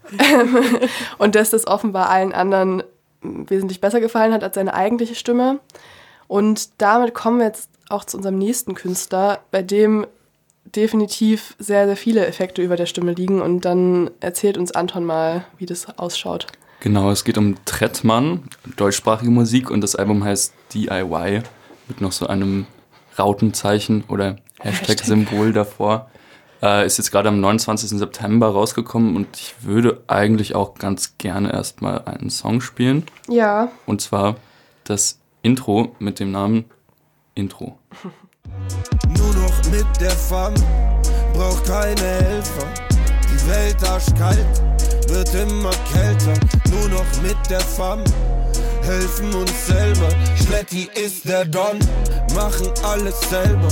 und 1.19 1.35
dass 1.35 1.51
das 1.51 1.67
offenbar 1.67 2.11
allen 2.11 2.35
anderen 2.35 2.83
wesentlich 3.23 3.81
besser 3.81 4.01
gefallen 4.01 4.35
hat 4.35 4.45
als 4.45 4.55
seine 4.55 4.75
eigentliche 4.75 5.15
Stimme. 5.15 5.61
Und 6.29 6.83
damit 6.83 7.15
kommen 7.15 7.39
wir 7.39 7.47
jetzt 7.47 7.71
auch 7.89 8.05
zu 8.05 8.19
unserem 8.19 8.39
nächsten 8.39 8.75
Künstler, 8.75 9.41
bei 9.51 9.63
dem 9.63 10.07
definitiv 10.77 11.55
sehr, 11.59 11.87
sehr 11.87 11.97
viele 11.97 12.27
Effekte 12.27 12.63
über 12.63 12.77
der 12.77 12.87
Stimme 12.87 13.13
liegen. 13.13 13.41
Und 13.41 13.65
dann 13.65 14.11
erzählt 14.21 14.59
uns 14.59 14.73
Anton 14.73 15.05
mal, 15.05 15.45
wie 15.59 15.67
das 15.67 15.99
ausschaut. 15.99 16.47
Genau, 16.81 17.11
es 17.11 17.25
geht 17.25 17.39
um 17.39 17.57
Trettmann, 17.65 18.43
deutschsprachige 18.77 19.31
Musik 19.31 19.71
und 19.71 19.81
das 19.81 19.97
Album 19.97 20.23
heißt 20.23 20.53
DIY 20.75 21.43
mit 21.89 22.01
noch 22.01 22.13
so 22.13 22.27
einem 22.27 22.67
Rautenzeichen 23.19 24.05
oder 24.09 24.37
Hashtag-Symbol 24.61 25.53
davor. 25.53 26.11
Äh, 26.63 26.87
ist 26.87 26.99
jetzt 26.99 27.11
gerade 27.11 27.29
am 27.29 27.41
29. 27.41 27.91
September 27.91 28.49
rausgekommen 28.49 29.17
und 29.17 29.29
ich 29.37 29.55
würde 29.61 30.03
eigentlich 30.09 30.55
auch 30.55 30.75
ganz 30.75 31.17
gerne 31.19 31.53
erstmal 31.53 32.05
einen 32.05 32.31
Song 32.31 32.61
spielen. 32.61 33.05
Ja, 33.29 33.71
Und 33.87 34.01
zwar 34.01 34.37
das 34.85 35.19
Intro 35.43 35.95
mit 35.99 36.21
dem 36.21 36.33
Namen 36.33 36.65
Intro. 37.35 37.79
Nur 39.09 39.35
noch 39.35 39.71
mit 39.71 39.87
der 40.01 40.11
Fam, 40.11 40.55
braucht 41.33 41.65
keine 41.65 42.01
Helfer. 42.01 42.67
Die 43.31 43.49
Welt 43.49 43.89
arschkalt, 43.89 44.63
wird 45.09 45.35
immer 45.35 45.71
kälter. 45.93 46.35
Nur 46.71 46.89
noch 46.89 47.23
mit 47.23 47.37
der 47.51 47.61
Fam, 47.61 48.01
helfen 48.83 49.35
uns 49.35 49.67
selber. 49.67 50.09
Schletti 50.37 50.89
ist 50.95 51.29
der 51.29 51.45
Don, 51.45 51.79
machen 52.35 52.69
alles 52.85 53.21
selber. 53.29 53.69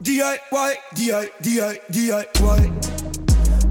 DIY, 0.00 0.38
DIY, 0.96 1.30
DIY, 1.40 1.80
DIY. 1.88 2.72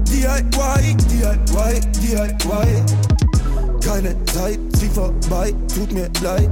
DIY, 0.08 0.96
DIY, 1.10 1.80
DIY. 2.00 2.82
Keine 3.84 4.24
Zeit, 4.26 4.58
zieh 4.78 4.88
vorbei, 4.88 5.52
tut 5.74 5.92
mir 5.92 6.08
leid. 6.22 6.50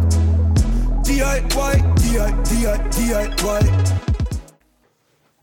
DIY, 1.10 1.82
DIY, 1.98 2.78
DIY. 2.96 3.72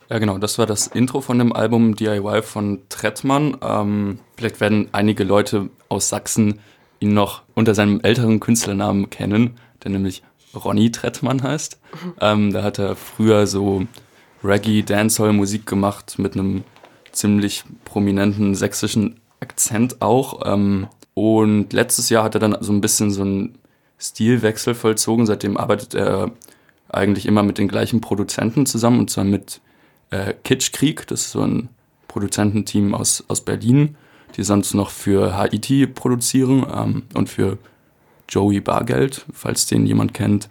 Ja, 0.09 0.17
genau, 0.17 0.38
das 0.38 0.57
war 0.57 0.65
das 0.65 0.88
Intro 0.88 1.19
von 1.19 1.39
dem 1.39 1.51
Album 1.51 1.93
DIY 1.93 2.41
von 2.43 2.83
Trettmann. 2.88 3.57
Ähm, 3.62 4.19
vielleicht 4.38 4.62
werden 4.62 4.88
einige 4.93 5.25
Leute 5.25 5.69
aus 5.89 6.07
Sachsen 6.07 6.62
ihn 7.01 7.13
noch 7.13 7.41
unter 7.53 7.75
seinem 7.75 8.00
älteren 8.00 8.39
Künstlernamen 8.39 9.09
kennen, 9.09 9.59
der 9.83 9.91
nämlich 9.91 10.24
Ronny 10.55 10.89
Trettmann 10.89 11.43
heißt. 11.43 11.81
Ähm, 12.21 12.53
da 12.53 12.63
hat 12.63 12.79
er 12.79 12.95
früher 12.95 13.45
so 13.45 13.83
Reggae, 14.45 14.83
Dancehall 14.83 15.33
Musik 15.33 15.65
gemacht 15.65 16.17
mit 16.17 16.36
einem 16.36 16.63
ziemlich 17.12 17.65
prominenten 17.83 18.55
sächsischen 18.55 19.19
Akzent 19.41 20.01
auch. 20.01 20.43
Ähm, 20.45 20.88
und 21.13 21.74
letztes 21.74 22.07
Jahr 22.09 22.24
hat 22.24 22.36
er 22.36 22.39
dann 22.39 22.55
so 22.62 22.71
ein 22.71 22.79
bisschen 22.79 23.12
so 23.12 23.24
einen 23.24 23.57
Stilwechsel 24.00 24.75
vollzogen. 24.75 25.25
Seitdem 25.25 25.58
arbeitet 25.58 25.94
er 25.94 26.32
eigentlich 26.89 27.25
immer 27.25 27.44
mit 27.44 27.58
den 27.58 27.68
gleichen 27.68 28.01
Produzenten 28.01 28.66
zusammen 28.66 29.00
und 29.00 29.10
zwar 29.10 29.24
mit 29.24 29.60
äh, 30.12 30.34
Kitschkrieg, 30.44 31.06
das 31.08 31.22
ist 31.22 31.32
so 31.32 31.42
ein 31.42 31.70
Produzententeam 32.08 32.94
aus, 32.94 33.24
aus 33.27 33.42
Berlin, 33.42 33.96
die 34.36 34.44
sonst 34.44 34.74
noch 34.74 34.89
für 34.89 35.36
Haiti 35.38 35.86
produzieren 35.88 36.66
ähm, 36.74 37.04
und 37.13 37.30
für 37.30 37.58
Joey 38.30 38.60
Bargeld, 38.62 39.25
falls 39.34 39.66
den 39.66 39.86
jemand 39.86 40.13
kennt. 40.13 40.50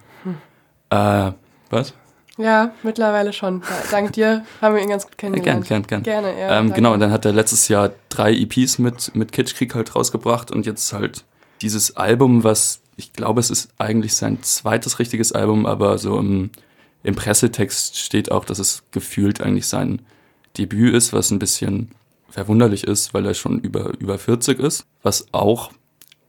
Äh, 0.91 1.33
was? 1.71 1.95
Ja, 2.39 2.73
mittlerweile 2.83 3.33
schon. 3.33 3.63
Da- 3.63 3.67
Dank 3.91 4.13
dir 4.13 4.45
haben 4.61 4.75
wir 4.75 4.83
ihn 4.83 4.89
ganz 4.91 5.05
gut 5.05 5.15
Ja, 5.23 5.31
gern, 5.31 5.43
kennengelernt. 5.43 5.69
gern, 5.69 5.83
gern. 5.87 6.03
Gerne, 6.03 6.39
ja. 6.41 6.59
ähm, 6.59 6.73
genau, 6.75 6.93
und 6.93 7.01
dann 7.01 7.11
hat 7.11 7.25
er 7.25 7.33
letztes 7.33 7.69
Jahr 7.69 7.91
drei 8.11 8.33
EPs 8.35 8.79
mit, 8.79 9.15
mit 9.15 9.33
Kitschkrieg 9.33 9.75
halt 9.75 9.97
rausgebracht 9.97 10.51
und 10.51 10.67
jetzt 10.67 10.93
halt 10.93 11.25
dieses 11.63 11.97
Album, 11.97 12.45
was 12.45 12.81
ich 12.97 13.13
glaube, 13.13 13.41
es 13.41 13.51
ist 13.51 13.69
eigentlich 13.79 14.15
sein 14.15 14.43
zweites 14.43 14.99
richtiges 14.99 15.33
Album, 15.33 15.67
aber 15.67 15.99
so 15.99 16.19
im, 16.19 16.51
im 17.03 17.15
Pressetext 17.15 17.99
steht 17.99 18.31
auch, 18.31 18.45
dass 18.45 18.59
es 18.59 18.83
gefühlt 18.91 19.41
eigentlich 19.41 19.67
sein 19.67 20.03
Debüt 20.57 20.95
ist, 20.95 21.13
was 21.13 21.31
ein 21.31 21.39
bisschen 21.39 21.91
verwunderlich 22.31 22.85
ist, 22.85 23.15
weil 23.15 23.27
er 23.27 23.35
schon 23.35 23.61
über, 23.61 23.93
über 23.99 24.19
40 24.19 24.59
ist, 24.59 24.87
was 25.03 25.27
auch 25.33 25.71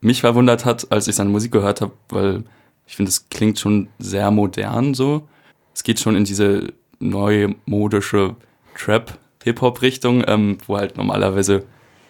mich 0.01 0.21
verwundert 0.21 0.65
hat, 0.65 0.91
als 0.91 1.07
ich 1.07 1.15
seine 1.15 1.29
Musik 1.29 1.51
gehört 1.51 1.81
habe, 1.81 1.93
weil 2.09 2.43
ich 2.85 2.95
finde, 2.95 3.09
es 3.09 3.29
klingt 3.29 3.59
schon 3.59 3.89
sehr 3.99 4.31
modern 4.31 4.93
so. 4.93 5.27
Es 5.73 5.83
geht 5.83 5.99
schon 5.99 6.15
in 6.15 6.23
diese 6.23 6.73
neue 6.99 7.55
modische 7.65 8.35
Trap-Hip-Hop-Richtung, 8.77 10.23
ähm, 10.27 10.57
wo 10.65 10.77
halt 10.77 10.97
normalerweise 10.97 11.65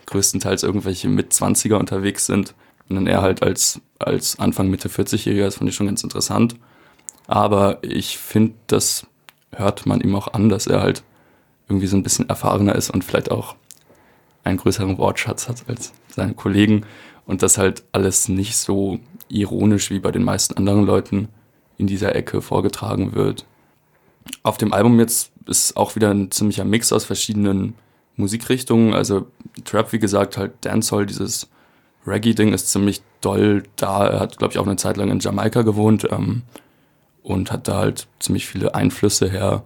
größtenteils 0.06 0.64
irgendwelche 0.64 1.10
mit 1.10 1.34
20er 1.34 1.76
unterwegs 1.76 2.26
sind. 2.26 2.54
Und 2.90 2.96
dann 2.96 3.08
er 3.08 3.22
halt 3.22 3.44
als, 3.44 3.82
als 4.00 4.40
Anfang, 4.40 4.70
Mitte 4.70 4.90
40-Jähriger, 4.90 5.46
das 5.46 5.56
fand 5.56 5.70
ich 5.70 5.76
schon 5.76 5.88
ganz 5.88 6.04
interessant. 6.04 6.56
Aber 7.28 7.80
ich 7.82 8.18
finde, 8.18 8.54
das 8.68 9.06
hört 9.52 9.86
man 9.86 10.02
ihm 10.02 10.16
auch 10.16 10.34
an, 10.34 10.50
dass 10.50 10.68
er 10.68 10.82
halt 10.82 11.04
irgendwie 11.68 11.88
so 11.88 11.98
ein 11.98 12.04
bisschen 12.04 12.30
erfahrener 12.30 12.76
ist 12.76 12.90
und 12.90 13.04
vielleicht 13.04 13.32
auch 13.32 13.56
einen 14.44 14.58
größeren 14.58 14.98
Wortschatz 14.98 15.50
hat 15.50 15.66
als 15.68 15.92
seine 16.08 16.34
Kollegen 16.34 16.86
und 17.26 17.44
das 17.44 17.58
halt 17.58 17.84
alles 17.92 18.30
nicht 18.30 18.56
so 18.56 19.00
ironisch 19.28 19.90
wie 19.90 20.00
bei 20.00 20.12
den 20.12 20.24
meisten 20.24 20.56
anderen 20.56 20.86
Leuten 20.86 21.28
in 21.78 21.88
dieser 21.88 22.16
Ecke 22.16 22.42
vorgetragen 22.42 23.14
wird. 23.14 23.46
Auf 24.44 24.58
dem 24.58 24.74
Album 24.74 25.00
jetzt 25.00 25.32
ist 25.46 25.76
auch 25.76 25.96
wieder 25.96 26.12
ein 26.12 26.32
ziemlicher 26.32 26.64
Mix 26.64 26.92
aus 26.94 27.06
verschiedenen 27.06 27.76
Musikrichtungen. 28.16 28.94
Also 28.94 29.28
Trap, 29.66 29.92
wie 29.92 30.00
gesagt, 30.00 30.38
halt 30.38 30.54
Dancehall, 30.62 31.06
dieses 31.06 31.50
Reggae-Ding 32.08 32.54
ist 32.54 32.72
ziemlich 32.72 33.02
doll 33.22 33.64
da. 33.76 34.08
Er 34.08 34.20
hat, 34.20 34.38
glaube 34.38 34.54
ich, 34.54 34.60
auch 34.60 34.66
eine 34.66 34.78
Zeit 34.78 34.98
lang 34.98 35.10
in 35.10 35.20
Jamaika 35.20 35.62
gewohnt 35.62 36.08
ähm, 36.10 36.44
und 37.24 37.52
hat 37.52 37.68
da 37.68 37.78
halt 37.78 38.08
ziemlich 38.20 38.48
viele 38.48 38.76
Einflüsse 38.76 39.30
her. 39.30 39.64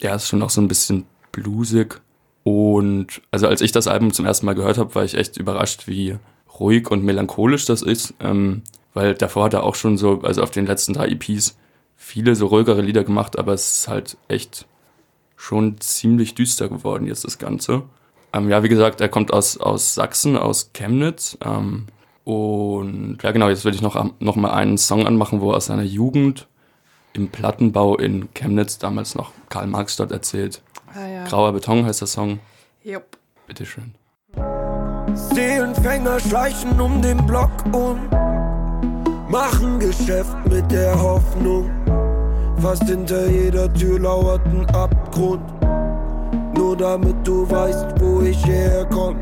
Er 0.00 0.16
ist 0.16 0.28
schon 0.28 0.42
auch 0.42 0.50
so 0.50 0.60
ein 0.60 0.68
bisschen 0.68 1.04
bluesig. 1.32 2.00
Und 2.42 3.22
also 3.30 3.48
als 3.48 3.60
ich 3.60 3.72
das 3.72 3.88
Album 3.88 4.12
zum 4.12 4.24
ersten 4.24 4.46
Mal 4.46 4.54
gehört 4.54 4.78
habe, 4.78 4.94
war 4.94 5.04
ich 5.04 5.14
echt 5.14 5.36
überrascht, 5.36 5.86
wie 5.86 6.16
ruhig 6.58 6.90
und 6.90 7.04
melancholisch 7.04 7.64
das 7.64 7.82
ist. 7.82 8.14
Ähm, 8.20 8.62
weil 8.94 9.14
davor 9.14 9.44
hat 9.44 9.54
er 9.54 9.64
auch 9.64 9.74
schon 9.74 9.98
so, 9.98 10.20
also 10.22 10.42
auf 10.42 10.50
den 10.50 10.66
letzten 10.66 10.94
drei 10.94 11.08
EPs, 11.08 11.56
viele 11.96 12.34
so 12.34 12.46
ruhigere 12.46 12.82
Lieder 12.82 13.04
gemacht, 13.04 13.38
aber 13.38 13.52
es 13.52 13.78
ist 13.78 13.88
halt 13.88 14.16
echt 14.28 14.66
schon 15.36 15.80
ziemlich 15.80 16.34
düster 16.34 16.68
geworden 16.68 17.06
jetzt 17.06 17.24
das 17.24 17.38
Ganze. 17.38 17.82
Ähm, 18.36 18.50
ja, 18.50 18.62
wie 18.62 18.68
gesagt, 18.68 19.00
er 19.00 19.08
kommt 19.08 19.32
aus, 19.32 19.56
aus 19.58 19.94
Sachsen, 19.94 20.36
aus 20.36 20.70
Chemnitz. 20.74 21.38
Ähm, 21.44 21.86
und 22.24 23.18
ja, 23.22 23.30
genau, 23.30 23.48
jetzt 23.48 23.64
will 23.64 23.74
ich 23.74 23.82
noch, 23.82 23.96
am- 23.96 24.14
noch 24.18 24.36
mal 24.36 24.50
einen 24.50 24.78
Song 24.78 25.06
anmachen, 25.06 25.40
wo 25.40 25.50
er 25.52 25.56
aus 25.56 25.66
seiner 25.66 25.84
Jugend 25.84 26.46
im 27.12 27.28
Plattenbau 27.28 27.96
in 27.96 28.28
Chemnitz, 28.34 28.78
damals 28.78 29.14
noch 29.14 29.30
Karl 29.48 29.66
Marx 29.68 29.96
dort 29.96 30.12
erzählt. 30.12 30.60
Ah, 30.94 31.06
ja. 31.06 31.24
Grauer 31.24 31.52
Beton 31.52 31.86
heißt 31.86 32.00
der 32.00 32.08
Song. 32.08 32.40
Jupp. 32.82 33.16
Bitteschön. 33.46 33.94
Seelenfänger 35.14 36.20
schleichen 36.20 36.78
um 36.80 37.00
den 37.00 37.24
Block 37.26 37.50
um, 37.72 37.98
machen 39.30 39.78
Geschäft 39.78 40.36
mit 40.50 40.70
der 40.70 41.00
Hoffnung. 41.00 41.70
Fast 42.58 42.82
hinter 42.84 43.28
jeder 43.30 43.72
Tür 43.72 43.98
lauert 44.00 44.44
ein 44.46 44.66
Abgrund. 44.74 45.42
Nur 46.56 46.76
damit 46.76 47.16
du 47.26 47.48
weißt, 47.48 48.00
wo 48.00 48.05
ich 48.22 48.46
herkomm. 48.46 49.16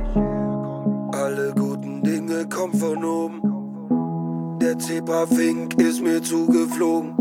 Alle 1.12 1.52
guten 1.54 2.02
Dinge 2.02 2.48
kommen 2.48 2.74
von 2.74 3.04
oben. 3.04 4.58
Der 4.60 4.78
Zebrafink 4.78 5.74
ist 5.80 6.02
mir 6.02 6.22
zugeflogen. 6.22 7.14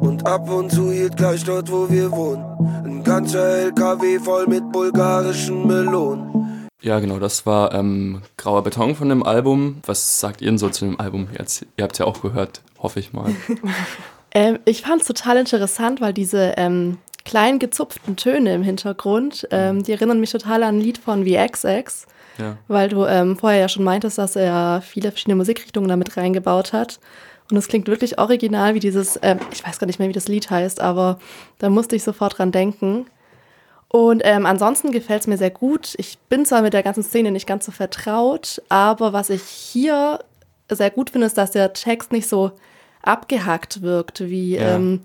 Und 0.00 0.26
ab 0.26 0.50
und 0.50 0.70
zu 0.70 0.90
hielt 0.90 1.16
gleich 1.16 1.44
dort, 1.44 1.70
wo 1.70 1.88
wir 1.90 2.10
wohnen. 2.10 2.44
Ein 2.84 3.04
ganzer 3.04 3.44
LKW 3.44 4.18
voll 4.18 4.46
mit 4.46 4.70
bulgarischen 4.72 5.66
Melonen. 5.66 6.68
Ja, 6.82 6.98
genau, 6.98 7.18
das 7.18 7.44
war 7.44 7.74
ähm, 7.74 8.22
Grauer 8.38 8.62
Beton 8.62 8.94
von 8.94 9.10
dem 9.10 9.22
Album. 9.22 9.82
Was 9.84 10.20
sagt 10.20 10.40
ihr 10.40 10.46
denn 10.46 10.58
so 10.58 10.70
zu 10.70 10.86
dem 10.86 10.98
Album 10.98 11.28
jetzt? 11.36 11.66
Ihr 11.76 11.84
habt 11.84 11.98
ja 11.98 12.06
auch 12.06 12.22
gehört, 12.22 12.62
hoffe 12.78 13.00
ich 13.00 13.12
mal. 13.12 13.34
Ähm, 14.32 14.60
ich 14.64 14.82
fand 14.82 15.00
es 15.00 15.08
total 15.08 15.38
interessant, 15.38 16.00
weil 16.00 16.12
diese 16.12 16.54
ähm, 16.56 16.98
kleinen 17.30 17.58
gezupften 17.60 18.16
Töne 18.16 18.54
im 18.54 18.62
Hintergrund, 18.64 19.46
ähm, 19.52 19.82
die 19.84 19.92
erinnern 19.92 20.18
mich 20.20 20.30
total 20.32 20.64
an 20.64 20.78
ein 20.78 20.80
Lied 20.80 20.98
von 20.98 21.24
VXX, 21.24 22.06
Ja. 22.38 22.56
weil 22.66 22.88
du 22.88 23.04
ähm, 23.06 23.36
vorher 23.36 23.60
ja 23.60 23.68
schon 23.68 23.84
meintest, 23.84 24.18
dass 24.18 24.34
er 24.34 24.82
viele 24.84 25.10
verschiedene 25.12 25.36
Musikrichtungen 25.36 25.88
damit 25.88 26.16
reingebaut 26.16 26.72
hat. 26.72 26.98
Und 27.50 27.56
es 27.56 27.68
klingt 27.68 27.86
wirklich 27.88 28.18
original 28.18 28.74
wie 28.74 28.80
dieses, 28.80 29.18
ähm, 29.22 29.38
ich 29.52 29.64
weiß 29.66 29.78
gar 29.78 29.86
nicht 29.86 29.98
mehr, 30.00 30.08
wie 30.08 30.12
das 30.12 30.26
Lied 30.28 30.50
heißt, 30.50 30.80
aber 30.80 31.18
da 31.58 31.70
musste 31.70 31.94
ich 31.96 32.02
sofort 32.02 32.38
dran 32.38 32.50
denken. 32.52 33.06
Und 33.88 34.22
ähm, 34.24 34.44
ansonsten 34.46 34.90
gefällt 34.92 35.20
es 35.22 35.26
mir 35.26 35.36
sehr 35.38 35.50
gut. 35.50 35.94
Ich 35.98 36.18
bin 36.28 36.44
zwar 36.44 36.62
mit 36.62 36.72
der 36.74 36.82
ganzen 36.82 37.02
Szene 37.02 37.30
nicht 37.32 37.46
ganz 37.46 37.64
so 37.66 37.72
vertraut, 37.72 38.60
aber 38.68 39.12
was 39.12 39.30
ich 39.30 39.42
hier 39.42 40.18
sehr 40.70 40.90
gut 40.90 41.10
finde, 41.10 41.26
ist, 41.26 41.38
dass 41.38 41.50
der 41.52 41.72
Text 41.72 42.10
nicht 42.12 42.28
so 42.28 42.52
abgehackt 43.02 43.82
wirkt, 43.82 44.20
wie, 44.20 44.56
Ja. 44.56 44.76
ähm, 44.76 45.00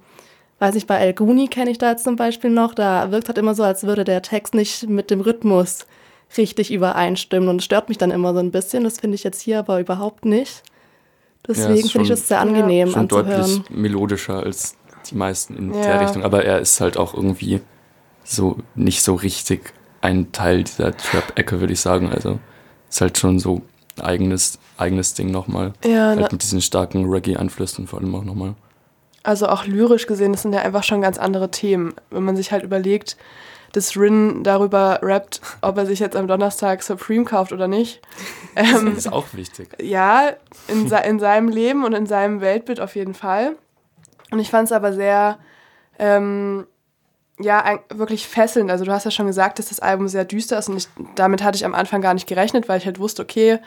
weiß 0.59 0.75
nicht, 0.75 0.87
bei 0.87 0.97
El 0.97 1.13
Guni 1.13 1.47
kenne 1.47 1.69
ich 1.71 1.77
da 1.77 1.91
jetzt 1.91 2.03
zum 2.03 2.15
Beispiel 2.15 2.49
noch, 2.49 2.73
da 2.73 3.11
wirkt 3.11 3.27
halt 3.27 3.37
immer 3.37 3.53
so, 3.55 3.63
als 3.63 3.83
würde 3.83 4.03
der 4.03 4.21
Text 4.21 4.53
nicht 4.53 4.87
mit 4.87 5.11
dem 5.11 5.21
Rhythmus 5.21 5.85
richtig 6.37 6.71
übereinstimmen 6.71 7.49
und 7.49 7.63
stört 7.63 7.89
mich 7.89 7.97
dann 7.97 8.11
immer 8.11 8.33
so 8.33 8.39
ein 8.39 8.51
bisschen. 8.51 8.83
Das 8.83 8.99
finde 8.99 9.15
ich 9.15 9.23
jetzt 9.23 9.41
hier 9.41 9.59
aber 9.59 9.79
überhaupt 9.79 10.25
nicht. 10.25 10.63
Deswegen 11.47 11.75
ist 11.85 11.91
finde 11.91 12.03
ich 12.05 12.09
das 12.09 12.27
sehr 12.27 12.39
angenehm 12.39 12.89
Schon 12.89 13.01
anzuhören. 13.01 13.29
deutlich 13.29 13.69
melodischer 13.69 14.41
als 14.43 14.75
die 15.09 15.15
meisten 15.15 15.55
in 15.55 15.73
Ja. 15.73 15.81
der 15.81 16.01
Richtung. 16.01 16.23
Aber 16.23 16.43
er 16.43 16.59
ist 16.59 16.81
halt 16.81 16.97
auch 16.97 17.13
irgendwie 17.13 17.61
so 18.23 18.57
nicht 18.73 19.03
so 19.03 19.13
richtig 19.13 19.73
ein 20.01 20.31
Teil 20.31 20.63
dieser 20.63 20.95
Trap-Ecke, 20.97 21.59
würde 21.59 21.73
ich 21.73 21.79
sagen. 21.79 22.11
Also 22.11 22.39
ist 22.89 23.01
halt 23.01 23.17
schon 23.19 23.37
so 23.39 23.61
ein 23.97 24.03
eigenes, 24.03 24.57
eigenes 24.77 25.13
Ding 25.13 25.29
nochmal. 25.29 25.73
Ja, 25.85 26.07
Halt 26.15 26.31
mit 26.31 26.41
diesen 26.41 26.61
starken 26.61 27.05
Reggae-Einflüssen 27.05 27.85
vor 27.87 27.99
allem 27.99 28.15
auch 28.15 28.23
nochmal. 28.23 28.55
Also 29.25 29.47
auch 29.47 29.65
lyrisch 29.65 30.07
gesehen, 30.07 30.31
das 30.31 30.43
sind 30.43 30.53
ja 30.53 30.61
einfach 30.61 30.83
schon 30.83 31.01
ganz 31.01 31.17
andere 31.17 31.51
Themen. 31.51 31.93
Wenn 32.09 32.23
man 32.23 32.35
sich 32.35 32.51
halt 32.51 32.63
überlegt, 32.63 33.17
dass 33.73 33.97
Rin 33.97 34.43
darüber 34.43 34.99
rappt, 35.01 35.41
ob 35.61 35.77
er 35.77 35.85
sich 35.85 35.99
jetzt 35.99 36.15
am 36.15 36.27
Donnerstag 36.27 36.81
Supreme 36.81 37.25
kauft 37.25 37.51
oder 37.51 37.67
nicht. 37.67 38.01
Ähm, 38.57 38.85
Das 38.85 38.99
ist 38.99 39.11
auch 39.11 39.25
wichtig. 39.33 39.67
Ja, 39.81 40.29
in, 40.69 40.89
in 40.89 41.19
seinem 41.19 41.49
Leben 41.49 41.83
und 41.83 41.91
in 41.91 42.05
seinem 42.05 42.39
Weltbild 42.39 42.79
auf 42.79 42.95
jeden 42.95 43.13
Fall. 43.13 43.57
Und 44.31 44.39
ich 44.39 44.49
fand 44.49 44.67
es 44.67 44.71
aber 44.71 44.93
sehr, 44.93 45.39
ähm, 45.99 46.65
ja, 47.37 47.79
wirklich 47.93 48.29
fesselnd. 48.29 48.71
Also 48.71 48.85
du 48.85 48.93
hast 48.93 49.03
ja 49.03 49.11
schon 49.11 49.27
gesagt, 49.27 49.59
dass 49.59 49.67
das 49.67 49.81
Album 49.81 50.07
sehr 50.07 50.23
düster 50.23 50.57
ist 50.57 50.69
und 50.69 50.77
ich, 50.77 50.87
damit 51.15 51.43
hatte 51.43 51.57
ich 51.57 51.65
am 51.65 51.75
Anfang 51.75 52.01
gar 52.01 52.13
nicht 52.13 52.27
gerechnet, 52.27 52.69
weil 52.69 52.77
ich 52.77 52.85
halt 52.85 52.97
wusste, 52.97 53.23
okay, 53.23 53.59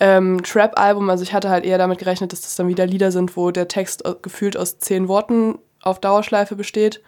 ähm, 0.00 0.42
Trap-Album, 0.42 1.08
also 1.10 1.22
ich 1.22 1.32
hatte 1.32 1.50
halt 1.50 1.64
eher 1.64 1.78
damit 1.78 1.98
gerechnet, 1.98 2.32
dass 2.32 2.42
das 2.42 2.56
dann 2.56 2.68
wieder 2.68 2.86
Lieder 2.86 3.12
sind, 3.12 3.36
wo 3.36 3.50
der 3.50 3.68
Text 3.68 4.02
gefühlt 4.22 4.56
aus 4.56 4.78
zehn 4.78 5.08
Worten 5.08 5.58
auf 5.82 6.00
Dauerschleife 6.00 6.56
besteht. 6.56 7.02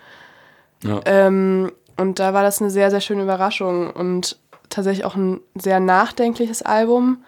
Ja. 0.84 1.00
Ähm, 1.04 1.72
und 1.96 2.18
da 2.18 2.34
war 2.34 2.42
das 2.42 2.60
eine 2.60 2.70
sehr, 2.70 2.90
sehr 2.90 3.00
schöne 3.00 3.22
Überraschung 3.22 3.90
und 3.90 4.38
tatsächlich 4.68 5.04
auch 5.04 5.16
ein 5.16 5.40
sehr 5.54 5.80
nachdenkliches 5.80 6.62
Album. 6.62 7.24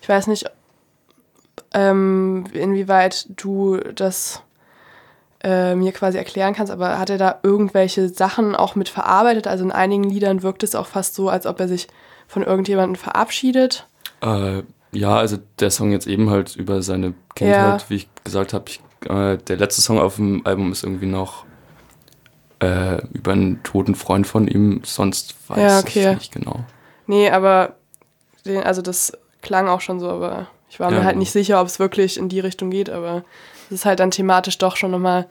Ich 0.00 0.08
weiß 0.08 0.28
nicht, 0.28 0.46
ähm, 1.74 2.44
inwieweit 2.52 3.26
du 3.28 3.78
das 3.78 4.42
äh, 5.42 5.74
mir 5.74 5.92
quasi 5.92 6.18
erklären 6.18 6.54
kannst, 6.54 6.72
aber 6.72 6.98
hat 6.98 7.10
er 7.10 7.18
da 7.18 7.40
irgendwelche 7.42 8.08
Sachen 8.08 8.54
auch 8.54 8.74
mit 8.74 8.88
verarbeitet? 8.88 9.46
Also 9.46 9.64
in 9.64 9.72
einigen 9.72 10.04
Liedern 10.04 10.42
wirkt 10.42 10.62
es 10.62 10.74
auch 10.74 10.86
fast 10.86 11.14
so, 11.14 11.28
als 11.28 11.46
ob 11.46 11.60
er 11.60 11.68
sich 11.68 11.88
von 12.28 12.42
irgendjemandem 12.42 12.96
verabschiedet. 12.96 13.86
Äh, 14.20 14.62
ja, 14.96 15.16
also 15.16 15.38
der 15.60 15.70
Song 15.70 15.92
jetzt 15.92 16.06
eben 16.06 16.30
halt 16.30 16.56
über 16.56 16.82
seine 16.82 17.14
Kindheit, 17.34 17.88
wie 17.90 17.96
ich 17.96 18.08
gesagt 18.24 18.52
habe. 18.54 18.64
Äh, 19.08 19.38
der 19.38 19.56
letzte 19.56 19.82
Song 19.82 19.98
auf 19.98 20.16
dem 20.16 20.44
Album 20.46 20.72
ist 20.72 20.82
irgendwie 20.84 21.06
noch 21.06 21.44
äh, 22.60 23.04
über 23.12 23.32
einen 23.32 23.62
toten 23.62 23.94
Freund 23.94 24.26
von 24.26 24.48
ihm. 24.48 24.80
Sonst 24.84 25.34
weiß 25.48 25.58
Ja, 25.58 25.78
okay. 25.80 26.10
ich 26.12 26.18
nicht 26.18 26.32
genau. 26.32 26.64
Nee, 27.06 27.30
aber 27.30 27.76
den, 28.44 28.62
also 28.62 28.82
das 28.82 29.12
klang 29.42 29.68
auch 29.68 29.80
schon 29.80 30.00
so, 30.00 30.08
aber 30.08 30.48
ich 30.68 30.80
war 30.80 30.90
Ja, 30.90 30.98
mir 30.98 31.04
halt 31.04 31.12
genau. 31.14 31.20
nicht 31.20 31.32
sicher, 31.32 31.60
ob 31.60 31.66
es 31.66 31.78
wirklich 31.78 32.16
in 32.18 32.28
die 32.28 32.40
Richtung 32.40 32.70
geht, 32.70 32.90
aber 32.90 33.24
es 33.66 33.72
ist 33.72 33.84
halt 33.84 34.00
dann 34.00 34.10
thematisch 34.10 34.58
doch 34.58 34.76
schon 34.76 34.90
nochmal 34.90 35.26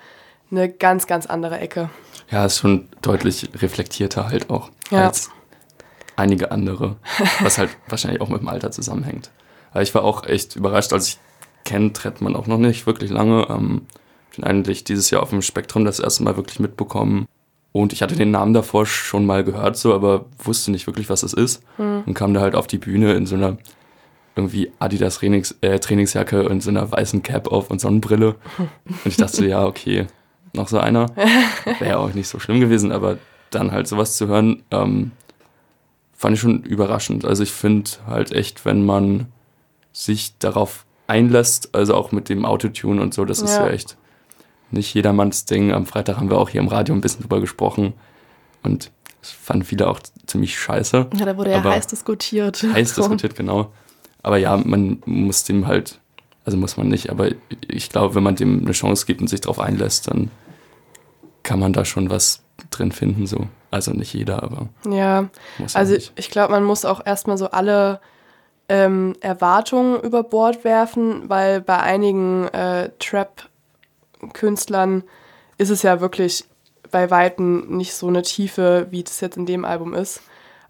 eine 0.52 0.70
ganz, 0.70 1.08
ganz 1.08 1.26
andere 1.26 1.60
Ecke. 1.60 1.90
Ja, 2.30 2.46
ist 2.46 2.60
schon 2.60 2.88
deutlich 3.02 3.50
reflektierter 3.62 4.30
halt 4.30 4.50
auch 4.50 4.70
Ja. 4.92 5.06
als 5.08 5.30
einige 6.16 6.52
andere, 6.52 6.96
was 7.42 7.58
halt 7.58 7.72
wahrscheinlich 7.90 8.22
auch 8.22 8.30
mit 8.30 8.40
dem 8.42 8.48
Alter 8.48 8.72
zusammenhängt. 8.72 9.32
Ich 9.82 9.94
war 9.96 10.04
auch 10.04 10.26
echt 10.26 10.56
überrascht, 10.56 10.94
als 10.94 11.08
ich 11.08 11.20
kenne 11.64 11.94
Trettmann 11.94 12.36
auch 12.36 12.48
noch 12.48 12.58
nicht 12.58 12.86
wirklich 12.86 13.12
lange. 13.12 13.48
Ähm, 13.50 13.82
den 14.38 14.44
eigentlich 14.44 14.84
dieses 14.84 15.10
Jahr 15.10 15.22
auf 15.24 15.30
dem 15.30 15.42
Spektrum 15.42 15.86
das 15.86 16.00
erste 16.00 16.24
Mal 16.24 16.38
wirklich 16.38 16.60
mitbekommen. 16.60 17.28
Und 17.72 17.92
ich 17.92 18.02
hatte 18.02 18.16
den 18.16 18.32
Namen 18.32 18.54
davor 18.54 18.86
schon 18.86 19.26
mal 19.26 19.44
gehört, 19.44 19.76
so, 19.76 19.94
aber 19.94 20.26
wusste 20.44 20.72
nicht 20.72 20.88
wirklich, 20.88 21.10
was 21.10 21.24
es 21.24 21.34
ist. 21.34 21.62
Hm. 21.78 22.04
Und 22.06 22.14
kam 22.14 22.34
da 22.34 22.42
halt 22.42 22.56
auf 22.56 22.68
die 22.68 22.78
Bühne 22.78 23.14
in 23.14 23.26
so 23.26 23.36
einer 23.36 23.58
irgendwie 24.36 24.72
Adidas 24.80 25.18
Trainings, 25.20 25.56
äh, 25.62 25.80
Trainingsjacke 25.80 26.48
und 26.48 26.62
so 26.62 26.70
einer 26.70 26.90
weißen 26.90 27.24
Cap 27.24 27.48
auf 27.48 27.70
und 27.72 27.80
Sonnenbrille. 27.80 28.36
Und 28.86 29.06
ich 29.06 29.16
dachte, 29.16 29.46
ja, 29.46 29.66
okay, 29.66 30.08
noch 30.54 30.68
so 30.68 30.78
einer. 30.78 31.08
Wäre 31.80 31.92
ja 31.92 31.98
auch 31.98 32.14
nicht 32.14 32.28
so 32.28 32.40
schlimm 32.40 32.60
gewesen, 32.60 32.92
aber 32.92 33.18
dann 33.50 33.72
halt 33.72 33.88
sowas 33.88 34.18
zu 34.18 34.28
hören, 34.28 34.64
ähm, 34.72 35.12
fand 36.14 36.36
ich 36.36 36.42
schon 36.42 36.64
überraschend. 36.64 37.24
Also 37.24 37.44
ich 37.44 37.52
finde 37.52 37.92
halt 38.08 38.34
echt, 38.34 38.66
wenn 38.66 38.86
man 38.86 39.28
sich 39.96 40.38
darauf 40.40 40.86
einlässt, 41.08 41.74
also 41.74 41.96
auch 41.96 42.12
mit 42.12 42.28
dem 42.28 42.46
Autotune 42.46 43.02
und 43.02 43.14
so, 43.14 43.24
das 43.24 43.42
ist 43.42 43.56
Ja. 43.56 43.68
ja 43.68 43.72
echt 43.72 43.96
nicht 44.72 44.94
jedermanns 44.94 45.46
Ding. 45.46 45.72
Am 45.72 45.86
Freitag 45.86 46.18
haben 46.18 46.30
wir 46.30 46.38
auch 46.38 46.50
hier 46.50 46.60
im 46.60 46.68
Radio 46.68 46.94
ein 46.94 47.00
bisschen 47.02 47.22
drüber 47.22 47.40
gesprochen 47.40 47.94
und 48.64 48.92
das 49.22 49.32
fanden 49.32 49.64
viele 49.64 49.88
auch 49.88 50.00
ziemlich 50.28 50.60
scheiße. 50.60 51.08
Ja, 51.18 51.26
da 51.26 51.38
wurde 51.38 51.52
ja 51.52 51.64
heiß 51.64 51.88
diskutiert. 51.88 52.62
Heiß 52.74 52.94
diskutiert, 52.96 53.36
genau. 53.36 53.72
Aber 54.22 54.38
ja, 54.38 54.58
man 54.58 55.02
muss 55.06 55.46
dem 55.46 55.66
halt, 55.68 56.00
also 56.44 56.58
muss 56.58 56.76
man 56.76 56.90
nicht, 56.90 57.10
aber 57.10 57.30
ich 57.68 57.90
glaube, 57.90 58.16
wenn 58.16 58.24
man 58.24 58.36
dem 58.36 58.62
eine 58.64 58.72
Chance 58.74 59.06
gibt 59.06 59.22
und 59.22 59.28
sich 59.28 59.42
darauf 59.42 59.60
einlässt, 59.60 60.10
dann 60.10 60.30
kann 61.44 61.60
man 61.60 61.72
da 61.74 61.86
schon 61.86 62.10
was 62.10 62.44
drin 62.70 62.92
finden, 62.92 63.28
so. 63.28 63.48
Also 63.72 63.92
nicht 63.92 64.14
jeder, 64.14 64.44
aber 64.44 64.68
Ja, 64.90 65.30
also 65.74 65.96
ich 65.96 66.30
glaube, 66.32 66.52
man 66.52 66.64
muss 66.64 66.84
auch 66.86 67.06
erstmal 67.06 67.38
so 67.38 67.52
alle 67.52 68.02
ähm, 68.70 69.16
Erwartungen 69.20 70.02
über 70.02 70.24
Bord 70.24 70.64
werfen, 70.64 71.30
weil 71.30 71.62
bei 71.62 71.80
einigen 71.80 72.48
äh, 72.48 72.90
Trap-Künstlern 73.00 75.04
ist 75.58 75.70
es 75.70 75.84
ja 75.84 76.02
wirklich 76.02 76.46
bei 76.92 77.12
Weitem 77.12 77.78
nicht 77.78 77.94
so 77.94 78.08
eine 78.08 78.22
Tiefe, 78.22 78.88
wie 78.90 79.04
das 79.04 79.22
jetzt 79.22 79.38
in 79.38 79.46
dem 79.46 79.66
Album 79.66 79.94
ist. 79.94 80.22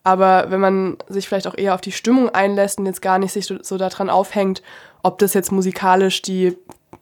Aber 0.03 0.47
wenn 0.49 0.60
man 0.60 0.97
sich 1.08 1.27
vielleicht 1.27 1.47
auch 1.47 1.58
eher 1.58 1.73
auf 1.73 1.81
die 1.81 1.91
Stimmung 1.91 2.29
einlässt 2.29 2.77
und 2.77 2.86
jetzt 2.86 3.01
gar 3.01 3.17
nicht 3.17 3.31
sich 3.31 3.47
so, 3.47 3.77
daran 3.77 4.10
aufhängt, 4.10 4.62
ob 5.01 5.17
das 5.17 5.34
jetzt 5.34 5.51
musikalisch 5.51 6.21
die 6.21 6.55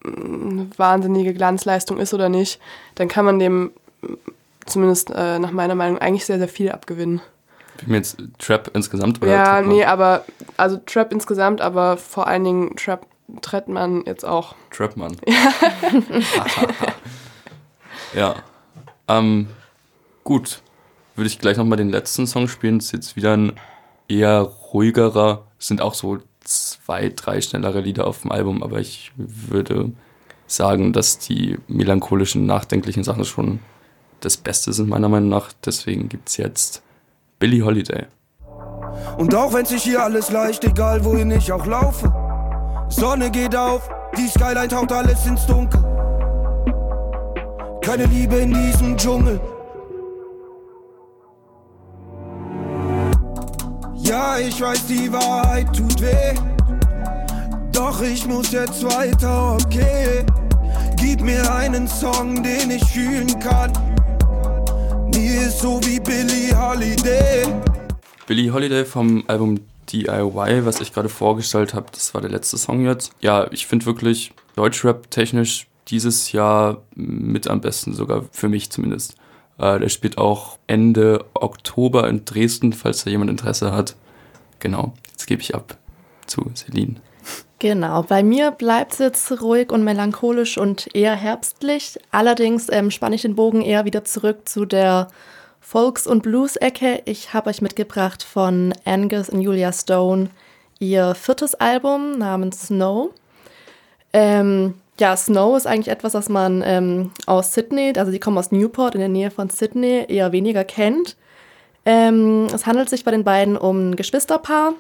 mm, 0.04 0.72
wahnsinnige 0.78 1.34
Glanzleistung 1.34 1.98
ist 1.98 2.14
oder 2.14 2.30
nicht, 2.30 2.62
dann 2.96 3.10
kann 3.10 3.26
man 3.26 3.40
dem 3.40 3.72
mm, 4.02 4.14
zumindest 4.66 5.10
äh, 5.10 5.40
nach 5.40 5.52
meiner 5.52 5.76
Meinung 5.76 5.98
eigentlich 5.98 6.26
sehr, 6.26 6.38
sehr 6.38 6.48
viel 6.48 6.72
abgewinnen. 6.72 7.22
Wie 7.80 7.92
mir 7.92 7.98
jetzt 7.98 8.22
Trap 8.40 8.72
insgesamt 8.74 9.22
oder 9.22 9.32
Ja, 9.32 9.44
Trettmann? 9.56 9.76
nee, 9.76 9.86
aber 9.86 10.26
also 10.58 10.78
Trap 10.86 11.12
insgesamt, 11.12 11.62
aber 11.62 11.98
vor 11.98 12.28
allen 12.28 12.44
Dingen 12.44 12.76
Trap 12.76 13.06
Trettmann 13.42 14.04
jetzt 14.06 14.26
auch. 14.26 14.54
Trapman. 14.70 15.16
ja. 18.14 18.36
Ähm, 19.08 19.48
gut. 20.24 20.62
Würde 21.16 21.28
ich 21.28 21.40
gleich 21.40 21.58
nochmal 21.58 21.78
den 21.78 21.90
letzten 21.90 22.28
Song 22.28 22.48
spielen. 22.48 22.80
Das 22.80 22.88
ist 22.88 22.92
jetzt 22.94 23.16
wieder 23.16 23.36
ein 23.38 23.54
eher 24.08 24.42
ruhigerer. 24.42 25.46
Es 25.60 25.68
sind 25.68 25.82
auch 25.82 25.94
so 25.94 26.20
zwei, 26.42 27.10
drei 27.10 27.42
schnellere 27.42 27.82
Lieder 27.82 28.08
auf 28.08 28.22
dem 28.22 28.32
Album, 28.32 28.64
aber 28.64 28.80
ich 28.80 29.12
würde 29.16 29.92
sagen, 30.48 30.92
dass 30.94 31.20
die 31.20 31.58
melancholischen, 31.68 32.46
nachdenklichen 32.46 33.04
Sachen 33.04 33.26
schon 33.26 33.60
das 34.20 34.38
Beste 34.38 34.74
sind, 34.74 34.90
meiner 34.90 35.10
Meinung 35.10 35.30
nach. 35.30 35.52
Deswegen 35.66 36.10
gibt 36.10 36.30
es 36.30 36.38
jetzt 36.38 36.83
Billie 37.44 37.62
Holiday. 37.62 38.06
Und 39.18 39.36
auch 39.36 39.52
wenn 39.52 39.66
sich 39.66 39.84
hier 39.84 40.02
alles 40.02 40.32
leicht, 40.32 40.64
egal 40.64 41.04
wohin 41.04 41.30
ich 41.30 41.52
auch 41.52 41.66
laufe. 41.66 42.10
Sonne 42.88 43.30
geht 43.30 43.54
auf, 43.54 43.90
die 44.18 44.30
Skyline 44.30 44.70
taucht 44.70 44.94
alles 44.94 45.26
ins 45.26 45.46
Dunkel. 45.46 45.84
Keine 47.82 48.06
Liebe 48.06 48.38
in 48.38 48.54
diesem 48.54 48.96
Dschungel. 48.96 49.42
Ja, 53.96 54.38
ich 54.38 54.62
weiß, 54.62 54.88
die 54.88 55.12
Wahrheit 55.12 55.68
tut 55.76 56.02
weh. 56.02 56.36
Doch 57.74 58.02
ich 58.02 58.26
muss 58.26 58.54
jetzt 58.54 58.86
weiter, 58.86 59.58
okay. 59.62 60.26
Gib 60.96 61.20
mir 61.20 61.54
einen 61.54 61.90
Song, 61.90 62.42
den 62.42 62.72
ich 62.72 62.86
fühlen 62.86 63.38
kann. 63.40 63.93
Mir 65.16 65.48
ist 65.48 65.60
so 65.60 65.80
wie 65.84 66.00
Billie 66.00 66.58
Holiday. 66.58 67.46
Billie 68.26 68.52
Holiday 68.52 68.86
vom 68.86 69.24
Album 69.28 69.60
DIY, 69.92 70.66
was 70.66 70.82
ich 70.82 70.94
gerade 70.94 71.10
vorgestellt 71.10 71.74
habe, 71.74 71.88
das 71.92 72.14
war 72.14 72.22
der 72.22 72.30
letzte 72.32 72.58
Song 72.58 72.86
jetzt. 72.86 73.12
Ja, 73.22 73.48
ich 73.52 73.68
finde 73.68 73.86
wirklich 73.86 74.34
Deutschrap 74.56 75.12
technisch 75.12 75.68
dieses 75.90 76.32
Jahr 76.32 76.82
mit 76.96 77.48
am 77.48 77.62
besten, 77.62 77.94
sogar 77.94 78.26
für 78.32 78.50
mich 78.50 78.70
zumindest. 78.70 79.16
Äh, 79.58 79.80
der 79.80 79.90
spielt 79.90 80.18
auch 80.18 80.58
Ende 80.68 81.26
Oktober 81.34 82.08
in 82.08 82.26
Dresden, 82.26 82.74
falls 82.74 83.04
da 83.04 83.10
jemand 83.10 83.30
Interesse 83.30 83.72
hat. 83.72 83.96
Genau, 84.60 84.94
jetzt 85.12 85.28
gebe 85.28 85.42
ich 85.42 85.54
ab 85.54 85.78
zu 86.26 86.50
Celine. 86.56 86.96
Genau, 87.64 88.04
bei 88.04 88.24
mir 88.24 88.52
bleibt 88.52 88.92
es 88.92 89.00
jetzt 89.00 89.42
ruhig 89.42 89.72
und 89.72 89.86
melancholisch 89.86 90.58
und 90.58 90.94
eher 90.94 91.16
herbstlich. 91.16 91.98
Allerdings 92.12 92.68
ähm, 92.70 92.92
spanne 92.92 93.16
ich 93.16 93.22
den 93.22 93.36
Bogen 93.36 93.62
eher 93.62 93.86
wieder 93.86 94.04
zurück 94.04 94.50
zu 94.50 94.66
der 94.66 95.08
Folks- 95.62 96.06
und 96.06 96.24
Blues-Ecke. 96.24 97.04
Ich 97.06 97.34
habe 97.34 97.50
euch 97.50 97.62
mitgebracht 97.62 98.22
von 98.22 98.74
Angus 98.84 99.30
und 99.30 99.40
Julia 99.40 99.72
Stone 99.72 100.30
ihr 100.80 101.16
viertes 101.16 101.56
Album 101.56 102.18
namens 102.18 102.68
Snow. 102.68 103.12
Ähm, 104.12 104.74
ja, 105.00 105.16
Snow 105.16 105.56
ist 105.56 105.66
eigentlich 105.66 105.88
etwas, 105.88 106.12
das 106.12 106.28
man 106.28 106.64
ähm, 106.66 107.12
aus 107.28 107.54
Sydney, 107.54 107.94
also 107.96 108.12
die 108.12 108.20
kommen 108.20 108.38
aus 108.38 108.52
Newport 108.52 108.96
in 108.96 109.00
der 109.00 109.08
Nähe 109.08 109.32
von 109.32 109.50
Sydney, 109.50 110.04
eher 110.10 110.34
weniger 110.34 110.66
kennt. 110.66 111.16
Ähm, 111.86 112.48
es 112.54 112.66
handelt 112.66 112.90
sich 112.90 113.06
bei 113.06 113.12
den 113.12 113.24
beiden 113.24 113.56
um 113.56 113.92
ein 113.92 113.96
Geschwisterpaar, 113.96 114.74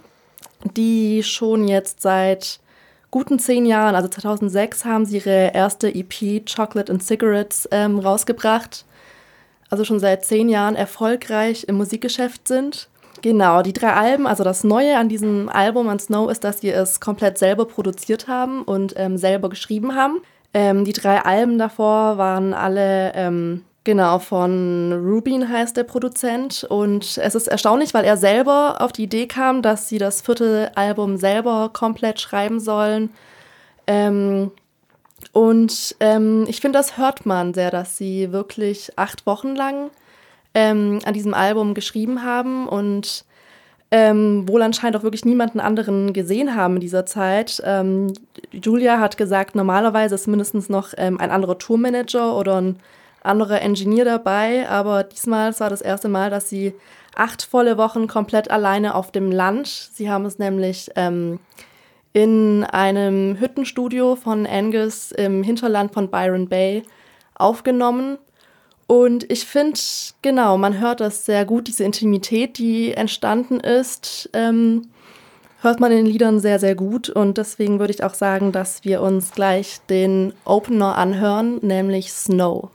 die 0.76 1.24
schon 1.24 1.70
jetzt 1.70 2.02
seit 2.02 2.60
guten 3.14 3.38
zehn 3.38 3.68
Jahren, 3.68 3.94
also 3.94 4.08
2006, 4.08 4.86
haben 4.86 5.06
sie 5.06 5.18
ihre 5.18 5.54
erste 5.54 5.94
EP 5.94 6.44
Chocolate 6.50 6.92
and 6.92 7.04
Cigarettes 7.04 7.70
ähm, 7.70 8.00
rausgebracht. 8.00 8.86
Also 9.70 9.86
schon 9.86 10.00
seit 10.00 10.26
zehn 10.26 10.50
Jahren 10.50 10.76
erfolgreich 10.76 11.66
im 11.68 11.76
Musikgeschäft 11.76 12.48
sind. 12.48 12.90
Genau, 13.22 13.62
die 13.62 13.72
drei 13.72 13.94
Alben, 13.94 14.26
also 14.26 14.44
das 14.44 14.64
Neue 14.64 14.98
an 14.98 15.10
diesem 15.10 15.48
Album 15.48 15.90
an 15.90 16.00
Snow 16.00 16.32
ist, 16.32 16.44
dass 16.44 16.62
sie 16.62 16.72
es 16.72 17.00
komplett 17.00 17.38
selber 17.38 17.66
produziert 17.66 18.28
haben 18.28 18.64
und 18.64 18.96
ähm, 18.98 19.18
selber 19.18 19.48
geschrieben 19.48 19.94
haben. 19.94 20.20
Ähm, 20.56 20.84
die 20.84 20.94
drei 20.94 21.22
Alben 21.24 21.60
davor 21.60 22.18
waren 22.18 22.56
alle, 22.56 23.14
ähm, 23.14 23.64
genau, 23.84 24.20
von 24.20 24.94
Rubin 24.94 25.50
heißt 25.50 25.78
der 25.78 25.84
Produzent. 25.84 26.64
Und 26.64 27.18
es 27.18 27.36
ist 27.36 27.48
erstaunlich, 27.48 27.94
weil 27.94 28.06
er 28.06 28.18
selber 28.18 28.78
auf 28.80 28.92
die 28.92 29.04
Idee 29.04 29.28
kam, 29.28 29.62
dass 29.62 29.90
sie 29.90 29.98
das 29.98 30.22
vierte 30.22 30.72
Album 30.76 31.18
selber 31.18 31.70
komplett 31.74 32.20
schreiben 32.20 32.60
sollen. 32.60 33.10
Ähm, 33.88 34.52
und 35.32 35.96
ähm, 36.00 36.46
ich 36.48 36.62
finde, 36.62 36.78
das 36.78 36.98
hört 36.98 37.26
man 37.26 37.54
sehr, 37.54 37.72
dass 37.72 37.98
sie 37.98 38.32
wirklich 38.32 38.98
acht 38.98 39.26
Wochen 39.26 39.56
lang 39.56 39.90
ähm, 40.54 41.00
an 41.06 41.14
diesem 41.14 41.34
Album 41.34 41.74
geschrieben 41.74 42.24
haben 42.24 42.68
und 42.68 43.26
ähm, 43.92 44.48
wohl 44.50 44.62
anscheinend 44.64 44.98
auch 44.98 45.04
wirklich 45.04 45.24
niemanden 45.24 45.60
anderen 45.60 46.14
gesehen 46.14 46.56
haben 46.56 46.76
in 46.76 46.82
dieser 46.82 47.06
Zeit. 47.06 47.62
Ähm, 47.64 48.12
Julia 48.52 49.00
hat 49.00 49.18
gesagt, 49.18 49.56
normalerweise 49.56 50.16
ist 50.16 50.28
mindestens 50.28 50.68
noch 50.68 50.94
ähm, 50.98 51.20
ein 51.20 51.30
anderer 51.32 51.58
Tourmanager 51.60 52.36
oder 52.36 52.60
ein 52.60 52.80
anderer 53.24 53.62
Engineer 53.62 54.06
dabei, 54.06 54.68
aber 54.70 55.04
diesmal 55.04 55.58
war 55.60 55.70
das 55.70 55.82
erste 55.82 56.10
Mal, 56.10 56.30
dass 56.30 56.50
sie 56.50 56.74
acht 57.16 57.44
volle 57.44 57.78
Wochen 57.78 58.08
komplett 58.08 58.50
alleine 58.52 58.96
auf 58.96 59.12
dem 59.12 59.32
Land. 59.32 59.68
Sie 59.68 60.10
haben 60.10 60.26
es 60.26 60.40
nämlich 60.40 60.90
ähm, 60.96 61.40
in 62.14 62.64
einem 62.64 63.40
Hüttenstudio 63.40 64.16
von 64.16 64.46
Angus 64.46 65.12
im 65.12 65.44
Hinterland 65.44 65.94
von 65.94 66.10
Byron 66.10 66.48
Bay 66.48 66.84
aufgenommen. 67.36 68.18
Und 68.86 69.32
ich 69.32 69.46
finde, 69.46 69.80
genau, 70.22 70.58
man 70.58 70.80
hört 70.80 71.00
das 71.00 71.26
sehr 71.26 71.46
gut, 71.46 71.68
diese 71.68 71.84
Intimität, 71.84 72.58
die 72.58 72.92
entstanden 72.92 73.60
ist, 73.60 74.30
ähm, 74.34 74.90
hört 75.62 75.80
man 75.80 75.92
in 75.92 76.00
den 76.00 76.06
Liedern 76.06 76.40
sehr, 76.40 76.60
sehr 76.60 76.76
gut. 76.76 77.10
Und 77.10 77.38
deswegen 77.38 77.80
würde 77.80 77.94
ich 77.94 78.04
auch 78.04 78.14
sagen, 78.14 78.52
dass 78.52 78.84
wir 78.84 79.02
uns 79.02 79.32
gleich 79.32 79.80
den 79.90 80.34
Opener 80.46 80.98
anhören, 80.98 81.60
nämlich 81.62 82.12
Snow. 82.12 82.70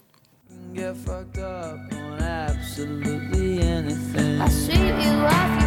Get 0.74 0.96
fucked 0.96 1.38
up 1.38 1.78
on 1.92 2.22
absolutely 2.22 3.60
anything. 3.60 4.40
I 4.40 4.48
sweep 4.48 4.78
you 4.78 5.12
off 5.26 5.57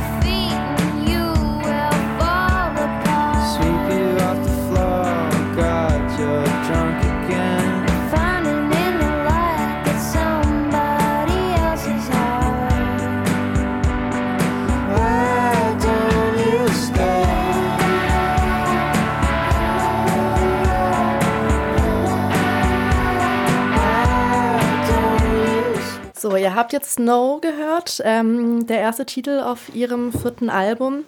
Ihr 26.35 26.55
habt 26.55 26.73
jetzt 26.73 26.93
Snow 26.93 27.41
gehört, 27.41 28.01
ähm, 28.03 28.67
der 28.67 28.79
erste 28.79 29.05
Titel 29.05 29.39
auf 29.39 29.73
ihrem 29.73 30.11
vierten 30.11 30.49
Album. 30.49 31.05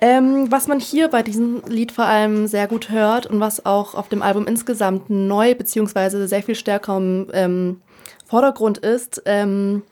Ähm, 0.00 0.50
was 0.50 0.66
man 0.66 0.80
hier 0.80 1.08
bei 1.08 1.22
diesem 1.22 1.62
Lied 1.66 1.92
vor 1.92 2.04
allem 2.04 2.46
sehr 2.46 2.66
gut 2.66 2.90
hört 2.90 3.26
und 3.26 3.40
was 3.40 3.64
auch 3.64 3.94
auf 3.94 4.08
dem 4.08 4.22
Album 4.22 4.46
insgesamt 4.46 5.08
neu 5.08 5.54
beziehungsweise 5.54 6.26
sehr 6.28 6.42
viel 6.42 6.56
stärker 6.56 6.96
im 6.96 7.28
ähm, 7.32 7.80
Vordergrund 8.26 8.78
ist, 8.78 9.22
ähm, 9.24 9.82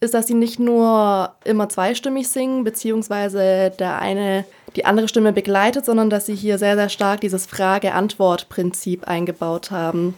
ist, 0.00 0.14
dass 0.14 0.26
sie 0.26 0.34
nicht 0.34 0.58
nur 0.58 1.32
immer 1.44 1.68
zweistimmig 1.68 2.28
singen, 2.28 2.64
beziehungsweise 2.64 3.70
der 3.78 4.00
eine 4.00 4.44
die 4.74 4.84
andere 4.84 5.06
Stimme 5.08 5.32
begleitet, 5.32 5.84
sondern 5.84 6.10
dass 6.10 6.26
sie 6.26 6.34
hier 6.34 6.58
sehr, 6.58 6.76
sehr 6.76 6.88
stark 6.88 7.20
dieses 7.20 7.46
Frage-Antwort-Prinzip 7.46 9.06
eingebaut 9.06 9.70
haben. 9.70 10.14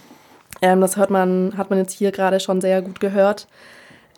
Ähm, 0.62 0.80
das 0.80 0.96
hört 0.96 1.10
man, 1.10 1.54
hat 1.56 1.70
man 1.70 1.78
jetzt 1.78 1.92
hier 1.92 2.12
gerade 2.12 2.40
schon 2.40 2.60
sehr 2.60 2.80
gut 2.82 3.00
gehört. 3.00 3.46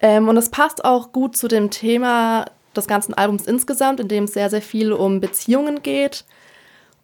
Ähm, 0.00 0.28
und 0.28 0.36
es 0.36 0.50
passt 0.50 0.84
auch 0.84 1.12
gut 1.12 1.36
zu 1.36 1.48
dem 1.48 1.70
Thema 1.70 2.46
des 2.76 2.86
ganzen 2.86 3.14
Albums 3.14 3.46
insgesamt, 3.46 4.00
in 4.00 4.08
dem 4.08 4.24
es 4.24 4.34
sehr, 4.34 4.50
sehr 4.50 4.62
viel 4.62 4.92
um 4.92 5.20
Beziehungen 5.20 5.82
geht. 5.82 6.24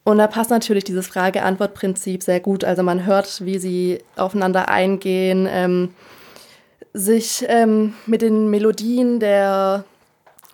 Und 0.04 0.18
da 0.18 0.26
passt 0.26 0.50
natürlich 0.50 0.84
dieses 0.84 1.06
Frage-Antwort-Prinzip 1.06 2.22
sehr 2.22 2.40
gut. 2.40 2.64
Also 2.64 2.82
man 2.82 3.06
hört, 3.06 3.44
wie 3.44 3.58
sie 3.58 3.98
aufeinander 4.16 4.68
eingehen, 4.68 5.48
ähm, 5.50 5.94
sich 6.92 7.44
ähm, 7.48 7.94
mit 8.06 8.20
den 8.20 8.50
Melodien 8.50 9.20
der 9.20 9.84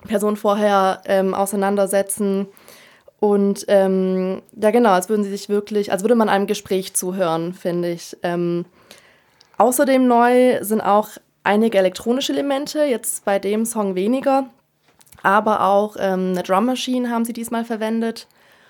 Person 0.07 0.37
vorher 0.37 1.03
ähm, 1.07 1.35
auseinandersetzen. 1.35 2.46
Und 3.20 3.64
ähm, 3.68 4.42
ja, 4.55 4.70
genau, 4.70 4.90
als 4.90 5.09
würden 5.09 5.24
sie 5.24 5.31
sich 5.31 5.48
wirklich, 5.48 5.90
als 5.90 6.03
würde 6.03 6.14
man 6.14 6.29
einem 6.29 6.46
Gespräch 6.46 6.94
zuhören, 6.94 7.55
finde 7.55 7.90
ich. 7.90 8.16
Ähm, 8.22 8.66
außerdem 9.57 10.07
neu 10.07 10.62
sind 10.62 10.83
auch 10.83 11.09
einige 11.49 11.79
elektronische 11.79 12.35
Elemente, 12.35 12.85
jetzt 12.85 13.25
bei 13.25 13.39
dem 13.39 13.65
Song 13.65 13.95
weniger, 13.95 14.51
aber 15.23 15.65
auch 15.65 15.97
ähm, 15.99 16.33
eine 16.33 16.43
Drum 16.43 16.67
Machine 16.67 17.11
haben 17.11 17.25
sie 17.25 17.33
diesmal 17.33 17.65
verwendet. 17.65 18.27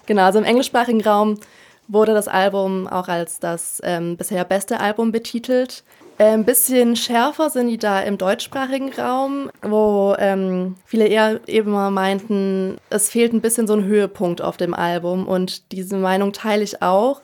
Genau, 0.06 0.22
also 0.22 0.38
im 0.38 0.44
englischsprachigen 0.44 1.02
Raum 1.02 1.40
wurde 1.88 2.14
das 2.14 2.28
Album 2.28 2.86
auch 2.86 3.08
als 3.08 3.40
das 3.40 3.80
ähm, 3.82 4.16
bisher 4.16 4.44
beste 4.44 4.78
Album 4.78 5.10
betitelt. 5.10 5.82
Äh, 6.18 6.32
Ein 6.32 6.44
bisschen 6.44 6.94
schärfer 6.94 7.50
sind 7.50 7.68
die 7.68 7.78
da 7.78 8.00
im 8.00 8.16
deutschsprachigen 8.16 8.92
Raum, 8.92 9.50
wo 9.62 10.14
ähm, 10.18 10.76
viele 10.84 11.06
eher 11.08 11.40
eben 11.48 11.72
mal 11.72 11.90
meinten, 11.90 12.78
es 12.90 13.10
fehlt 13.10 13.32
ein 13.32 13.40
bisschen 13.40 13.66
so 13.66 13.74
ein 13.74 13.84
Höhepunkt 13.84 14.40
auf 14.40 14.56
dem 14.56 14.72
Album 14.72 15.26
und 15.26 15.72
diese 15.72 15.96
Meinung 15.96 16.32
teile 16.32 16.62
ich 16.62 16.80
auch. 16.80 17.22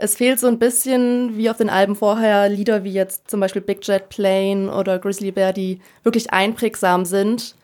Es 0.00 0.14
fehlt 0.14 0.38
so 0.38 0.46
ein 0.46 0.60
bisschen 0.60 1.36
wie 1.36 1.50
auf 1.50 1.56
den 1.56 1.68
Alben 1.68 1.96
vorher 1.96 2.48
Lieder 2.48 2.84
wie 2.84 2.92
jetzt 2.92 3.28
zum 3.28 3.40
Beispiel 3.40 3.60
Big 3.60 3.86
Jet 3.86 4.08
Plane 4.08 4.72
oder 4.72 5.00
Grizzly 5.00 5.32
Bear, 5.32 5.52
die 5.52 5.80
wirklich 6.04 6.32
einprägsam 6.32 7.04
sind. 7.04 7.56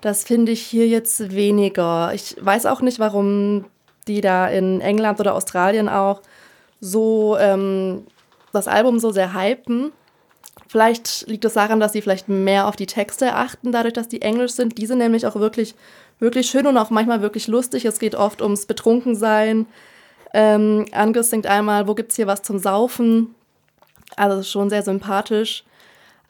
Das 0.00 0.24
finde 0.24 0.50
ich 0.50 0.62
hier 0.62 0.88
jetzt 0.88 1.32
weniger. 1.32 2.12
Ich 2.12 2.36
weiß 2.40 2.66
auch 2.66 2.80
nicht, 2.80 2.98
warum 2.98 3.66
die 4.08 4.20
da 4.20 4.48
in 4.48 4.80
England 4.80 5.20
oder 5.20 5.34
Australien 5.34 5.88
auch 5.88 6.22
so 6.80 7.36
ähm, 7.38 8.04
das 8.52 8.66
Album 8.66 8.98
so 8.98 9.12
sehr 9.12 9.32
hypen. 9.32 9.92
Vielleicht 10.68 11.28
liegt 11.28 11.44
es 11.44 11.54
daran, 11.54 11.78
dass 11.78 11.92
sie 11.92 12.02
vielleicht 12.02 12.28
mehr 12.28 12.66
auf 12.66 12.74
die 12.74 12.86
Texte 12.86 13.34
achten, 13.34 13.70
dadurch, 13.70 13.94
dass 13.94 14.08
die 14.08 14.22
Englisch 14.22 14.52
sind. 14.52 14.78
Die 14.78 14.86
sind 14.86 14.98
nämlich 14.98 15.24
auch 15.24 15.36
wirklich, 15.36 15.76
wirklich 16.18 16.48
schön 16.48 16.66
und 16.66 16.76
auch 16.76 16.90
manchmal 16.90 17.22
wirklich 17.22 17.46
lustig. 17.46 17.84
Es 17.84 18.00
geht 18.00 18.16
oft 18.16 18.42
ums 18.42 18.66
Betrunkensein. 18.66 19.66
Ähm, 20.38 20.84
Angus 20.92 21.30
singt 21.30 21.46
einmal, 21.46 21.88
wo 21.88 21.94
gibt's 21.94 22.16
hier 22.16 22.26
was 22.26 22.42
zum 22.42 22.58
Saufen? 22.58 23.34
Also 24.16 24.36
das 24.36 24.44
ist 24.44 24.52
schon 24.52 24.68
sehr 24.68 24.82
sympathisch. 24.82 25.64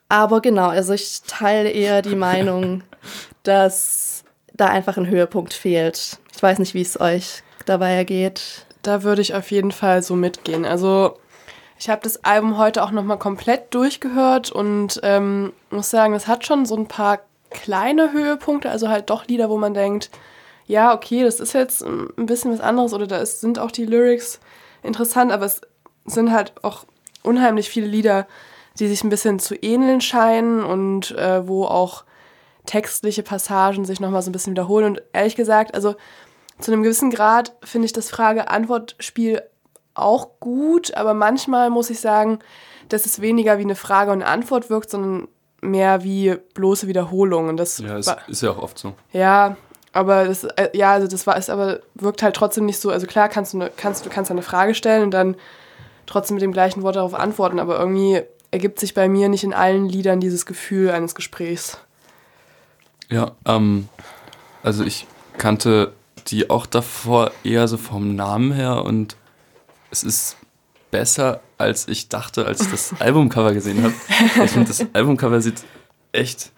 Aber 0.09 0.41
genau, 0.41 0.69
also 0.69 0.93
ich 0.93 1.23
teile 1.27 1.71
eher 1.71 2.03
die 2.03 2.15
Meinung, 2.15 2.85
dass 3.43 4.23
da 4.55 4.69
einfach 4.69 4.97
ein 4.97 5.09
Höhepunkt 5.09 5.53
fehlt. 5.53 6.19
Ich 6.33 6.41
weiß 6.41 6.61
nicht, 6.61 6.73
wie 6.75 6.83
es 6.83 7.01
euch 7.01 7.43
dabei 7.65 7.95
ergeht. 7.95 8.67
Da 8.83 9.03
würde 9.03 9.23
ich 9.23 9.35
auf 9.35 9.51
jeden 9.51 9.73
Fall 9.73 10.05
so 10.05 10.15
mitgehen. 10.15 10.65
Also 10.65 11.19
ich 11.77 11.91
habe 11.91 12.03
das 12.05 12.25
Album 12.25 12.59
heute 12.59 12.85
auch 12.85 12.93
nochmal 12.93 13.19
komplett 13.19 13.75
durchgehört 13.75 14.53
und 14.53 15.01
ähm, 15.03 15.53
muss 15.71 15.91
sagen, 15.91 16.15
es 16.15 16.29
hat 16.29 16.47
schon 16.47 16.65
so 16.65 16.77
ein 16.77 16.87
paar 16.87 17.23
kleine 17.51 18.13
Höhepunkte, 18.13 18.71
also 18.71 18.89
halt 18.89 19.11
doch 19.11 19.27
Lieder, 19.27 19.51
wo 19.51 19.59
man 19.59 19.75
denkt, 19.75 20.11
ja, 20.67 20.95
okay, 20.95 21.23
das 21.23 21.41
ist 21.41 21.53
jetzt 21.53 21.83
ein 21.85 22.27
bisschen 22.27 22.53
was 22.53 22.61
anderes 22.61 22.93
oder 22.93 23.07
da 23.07 23.19
ist, 23.19 23.41
sind 23.41 23.59
auch 23.59 23.71
die 23.71 23.85
Lyrics 23.87 24.41
interessant, 24.83 25.33
aber 25.33 25.45
es 25.47 25.61
sind 26.07 26.33
halt 26.33 26.53
auch 26.63 26.85
unheimlich 27.23 27.69
viele 27.69 27.87
Lieder, 27.87 28.27
die 28.79 28.89
sich 28.89 29.03
ein 29.05 29.09
bisschen 29.11 29.39
zu 29.39 29.55
ähneln 29.55 30.01
scheinen 30.01 30.63
und 30.63 31.13
äh, 31.13 31.47
wo 31.49 31.65
auch 31.65 32.05
textliche 32.67 33.23
Passagen 33.23 33.85
sich 33.85 34.01
nochmal 34.01 34.23
so 34.23 34.31
ein 34.31 34.33
bisschen 34.33 34.53
wiederholen. 34.53 34.85
Und 34.87 35.03
ehrlich 35.13 35.37
gesagt, 35.37 35.75
also 35.75 35.95
zu 36.59 36.73
einem 36.73 36.83
gewissen 36.83 37.11
Grad 37.11 37.55
finde 37.63 37.87
ich 37.87 37.93
das 37.93 38.11
Frage-Antwort-Spiel 38.11 39.43
auch 39.95 40.41
gut, 40.41 40.95
aber 40.95 41.15
manchmal 41.15 41.71
muss 41.71 41.91
ich 41.91 42.01
sagen, 42.01 42.39
dass 42.89 43.07
es 43.07 43.21
weniger 43.21 43.59
wie 43.59 43.63
eine 43.63 43.77
Frage 43.77 44.11
und 44.13 44.23
eine 44.23 44.31
Antwort 44.31 44.69
wirkt, 44.71 44.91
sondern 44.91 45.29
mehr 45.63 46.05
wie 46.05 46.37
bloße 46.55 46.87
Wiederholung. 46.87 47.49
Und 47.49 47.57
das 47.57 47.79
Ja, 47.79 48.05
war- 48.07 48.29
ist 48.29 48.43
ja 48.43 48.51
auch 48.51 48.59
oft 48.63 48.79
so. 48.79 48.95
ja, 49.13 49.57
aber 49.97 50.27
das, 50.27 50.45
äh, 50.45 50.69
ja, 50.75 50.93
also 50.93 51.07
das 51.09 51.27
war 51.27 51.37
es, 51.37 51.49
aber 51.49 51.81
wirkt 51.95 52.23
halt 52.23 52.37
trotzdem 52.37 52.67
nicht 52.67 52.79
so. 52.79 52.91
Also 52.91 53.07
klar 53.07 53.29
kannst 53.29 53.55
du, 53.55 53.59
ne, 53.59 53.71
kannst 53.77 54.05
du 54.05 54.11
kannst 54.11 54.31
eine 54.31 54.43
Frage 54.43 54.75
stellen 54.75 55.03
und 55.03 55.11
dann 55.11 55.37
trotzdem 56.05 56.35
mit 56.35 56.43
dem 56.43 56.53
gleichen 56.53 56.83
Wort 56.83 56.97
darauf 56.97 57.15
antworten, 57.15 57.59
aber 57.59 57.79
irgendwie 57.79 58.23
ergibt 58.51 58.79
sich 58.79 58.95
bei 58.95 59.09
mir 59.09 59.29
nicht 59.29 59.43
in 59.43 59.55
allen 59.55 59.89
Liedern 59.89 60.21
dieses 60.21 60.47
Gefühl 60.47 60.91
eines 60.91 61.15
Gesprächs. 61.15 61.79
Ja, 63.09 63.33
ähm, 63.47 63.89
also 64.63 64.85
ich 64.85 65.07
kannte 65.39 65.93
die 66.29 66.51
auch 66.51 66.67
davor 66.67 67.31
eher 67.43 67.67
so 67.67 67.77
vom 67.77 68.15
Namen 68.15 68.53
her 68.53 68.85
und 68.85 69.17
es 69.91 70.03
ist 70.03 70.37
besser, 70.91 71.41
als 71.57 71.89
ich 71.89 72.09
dachte, 72.09 72.47
als 72.47 72.61
ich 72.61 72.71
das 72.71 72.95
Albumcover 73.01 73.55
gesehen 73.55 73.83
habe. 73.83 73.95
Ich 74.45 74.51
finde, 74.51 74.69
das 74.69 74.85
Albumcover 74.93 75.41
sieht 75.41 75.65
echt 76.13 76.53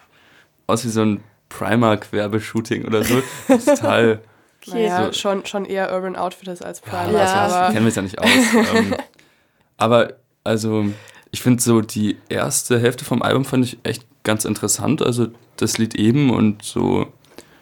aus 0.66 0.84
wie 0.84 0.88
so 0.88 1.02
ein 1.02 1.22
Primark-Werbeshooting 1.48 2.84
oder 2.84 3.02
so. 3.04 3.22
Total, 3.48 4.20
Naja, 4.66 5.06
So- 5.06 5.12
schon, 5.12 5.46
schon 5.46 5.64
eher 5.64 5.92
Urban 5.92 6.16
Outfitters 6.16 6.62
als 6.62 6.80
Primark. 6.80 7.12
ja, 7.12 7.18
Ja. 7.18 7.32
also, 7.42 7.54
ich 7.56 7.60
aber 7.62 7.72
kenne 7.72 7.84
mich 7.86 7.94
ja 7.96 8.02
nicht 8.02 8.18
aus. 8.18 8.28
ähm, 8.74 8.94
aber 9.76 10.14
also, 10.44 10.86
ich 11.30 11.40
finde 11.42 11.62
so 11.62 11.80
die 11.80 12.16
erste 12.28 12.78
Hälfte 12.80 13.04
vom 13.04 13.22
Album 13.22 13.44
fand 13.44 13.64
ich 13.64 13.78
echt 13.82 14.04
ganz 14.24 14.44
interessant. 14.44 15.02
Also 15.02 15.28
das 15.56 15.78
Lied 15.78 15.94
eben 15.94 16.30
und 16.30 16.62
so, 16.62 17.06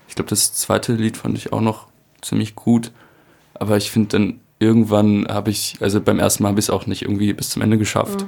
ich 0.08 0.14
glaube, 0.14 0.30
das 0.30 0.52
zweite 0.54 0.92
Lied 0.94 1.16
fand 1.16 1.36
ich 1.38 1.52
auch 1.52 1.60
noch 1.60 1.86
ziemlich 2.22 2.54
gut. 2.54 2.90
Aber 3.54 3.76
ich 3.76 3.90
finde 3.90 4.08
dann 4.18 4.40
irgendwann 4.58 5.26
habe 5.28 5.50
ich, 5.50 5.76
also 5.80 6.00
beim 6.00 6.18
ersten 6.18 6.42
Mal 6.42 6.50
habe 6.50 6.60
ich 6.60 6.66
es 6.66 6.70
auch 6.70 6.86
nicht 6.86 7.02
irgendwie 7.02 7.32
bis 7.32 7.50
zum 7.50 7.62
Ende 7.62 7.76
geschafft, 7.78 8.24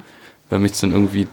weil 0.50 0.58
mich 0.58 0.78
dann 0.78 0.92
irgendwie 0.92 1.26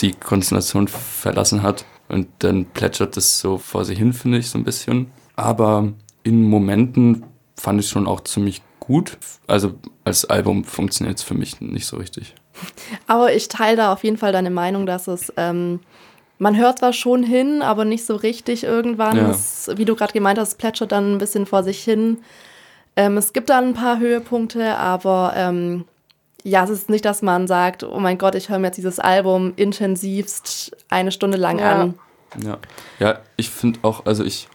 die 0.00 0.12
Konstellation 0.12 0.88
verlassen 0.88 1.62
hat. 1.62 1.84
Und 2.08 2.28
dann 2.38 2.66
plätschert 2.66 3.16
das 3.16 3.40
so 3.40 3.58
vor 3.58 3.84
sich 3.84 3.98
hin, 3.98 4.12
finde 4.12 4.38
ich, 4.38 4.48
so 4.48 4.58
ein 4.58 4.64
bisschen. 4.64 5.10
Aber 5.34 5.92
in 6.22 6.42
Momenten 6.42 7.24
fand 7.56 7.80
ich 7.80 7.88
schon 7.88 8.06
auch 8.06 8.22
ziemlich 8.22 8.62
gut. 8.80 9.18
Also 9.46 9.74
als 10.04 10.24
Album 10.24 10.64
funktioniert 10.64 11.18
es 11.18 11.24
für 11.24 11.34
mich 11.34 11.60
nicht 11.60 11.86
so 11.86 11.96
richtig. 11.96 12.34
Aber 13.06 13.34
ich 13.34 13.48
teile 13.48 13.76
da 13.76 13.92
auf 13.92 14.04
jeden 14.04 14.16
Fall 14.16 14.32
deine 14.32 14.50
Meinung, 14.50 14.86
dass 14.86 15.08
es, 15.08 15.32
ähm, 15.36 15.80
man 16.38 16.56
hört 16.56 16.78
zwar 16.78 16.92
schon 16.92 17.22
hin, 17.22 17.62
aber 17.62 17.84
nicht 17.84 18.06
so 18.06 18.16
richtig 18.16 18.64
irgendwann. 18.64 19.16
Ja. 19.16 19.30
Es, 19.30 19.70
wie 19.76 19.84
du 19.84 19.96
gerade 19.96 20.12
gemeint 20.12 20.38
hast, 20.38 20.56
plätschert 20.58 20.92
dann 20.92 21.14
ein 21.14 21.18
bisschen 21.18 21.46
vor 21.46 21.62
sich 21.62 21.82
hin. 21.82 22.18
Ähm, 22.94 23.16
es 23.16 23.32
gibt 23.32 23.50
dann 23.50 23.68
ein 23.68 23.74
paar 23.74 23.98
Höhepunkte, 23.98 24.76
aber 24.76 25.34
ähm, 25.36 25.84
ja, 26.48 26.62
es 26.62 26.70
ist 26.70 26.88
nicht, 26.88 27.04
dass 27.04 27.22
man 27.22 27.48
sagt, 27.48 27.82
oh 27.82 27.98
mein 27.98 28.18
Gott, 28.18 28.36
ich 28.36 28.48
höre 28.48 28.60
mir 28.60 28.68
jetzt 28.68 28.76
dieses 28.76 29.00
Album 29.00 29.52
intensivst 29.56 30.76
eine 30.88 31.10
Stunde 31.10 31.36
lang 31.38 31.58
Ja. 31.58 31.82
an. 31.82 31.94
Ja, 32.40 32.58
ja 33.00 33.18
ich 33.36 33.50
finde 33.50 33.80
auch, 33.82 34.06
also 34.06 34.22
ich, 34.24 34.46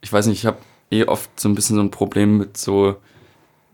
ich 0.00 0.10
weiß 0.10 0.26
nicht, 0.26 0.38
ich 0.38 0.46
habe 0.46 0.56
eh 0.90 1.04
oft 1.04 1.38
so 1.38 1.50
ein 1.50 1.54
bisschen 1.54 1.76
so 1.76 1.82
ein 1.82 1.90
Problem 1.90 2.38
mit 2.38 2.56
so 2.56 2.96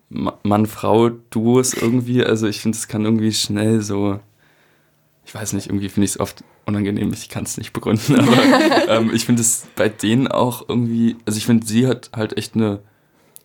Ma- 0.09 0.37
Mann-Frau-Duos 0.43 1.75
irgendwie. 1.75 2.25
Also 2.25 2.49
ich 2.49 2.61
finde, 2.61 2.77
es 2.77 2.89
kann 2.89 3.05
irgendwie 3.05 3.33
schnell 3.33 3.83
so, 3.83 4.19
ich 5.25 5.33
weiß 5.33 5.53
nicht, 5.53 5.69
irgendwie 5.69 5.89
finde 5.89 6.07
ich 6.07 6.13
es 6.13 6.21
oft 6.21 6.43
unangenehm, 6.65 7.13
ich 7.13 7.29
kann 7.29 7.45
es 7.45 7.57
nicht 7.57 7.73
begründen, 7.73 8.17
aber 8.19 8.89
ähm, 8.89 9.13
ich 9.15 9.25
finde 9.27 9.43
es 9.43 9.67
bei 9.77 9.89
denen 9.89 10.27
auch 10.27 10.69
irgendwie, 10.69 11.17
also 11.25 11.37
ich 11.39 11.47
finde, 11.47 11.65
sie 11.65 11.87
hat 11.87 12.11
halt 12.17 12.37
echt 12.37 12.57
eine 12.57 12.81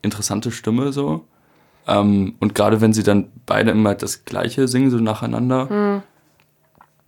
interessante 0.01 0.51
Stimme 0.51 0.91
so. 0.91 1.25
Ähm, 1.87 2.35
und 2.39 2.55
gerade 2.55 2.81
wenn 2.81 2.93
sie 2.93 3.03
dann 3.03 3.31
beide 3.45 3.71
immer 3.71 3.95
das 3.95 4.25
Gleiche 4.25 4.67
singen, 4.67 4.91
so 4.91 4.97
nacheinander, 4.97 6.01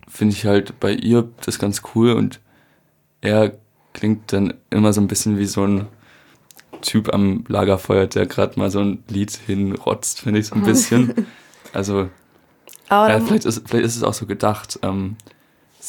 finde 0.08 0.34
ich 0.34 0.46
halt 0.46 0.78
bei 0.80 0.92
ihr 0.92 1.28
das 1.44 1.58
ganz 1.58 1.82
cool 1.94 2.12
und 2.12 2.40
er 3.20 3.52
klingt 3.92 4.32
dann 4.32 4.54
immer 4.70 4.92
so 4.92 5.00
ein 5.00 5.08
bisschen 5.08 5.38
wie 5.38 5.46
so 5.46 5.64
ein 5.66 5.86
Typ 6.82 7.12
am 7.14 7.44
Lagerfeuer, 7.48 8.06
der 8.06 8.26
gerade 8.26 8.58
mal 8.58 8.70
so 8.70 8.80
ein 8.80 9.02
Lied 9.08 9.30
hinrotzt, 9.32 10.20
finde 10.20 10.40
ich 10.40 10.46
so 10.48 10.54
ein 10.54 10.62
bisschen. 10.62 11.26
Also 11.72 12.08
ja, 12.88 13.18
vielleicht, 13.18 13.46
ist, 13.46 13.68
vielleicht 13.68 13.84
ist 13.84 13.96
es 13.96 14.04
auch 14.04 14.14
so 14.14 14.26
gedacht. 14.26 14.78
Ähm, 14.82 15.16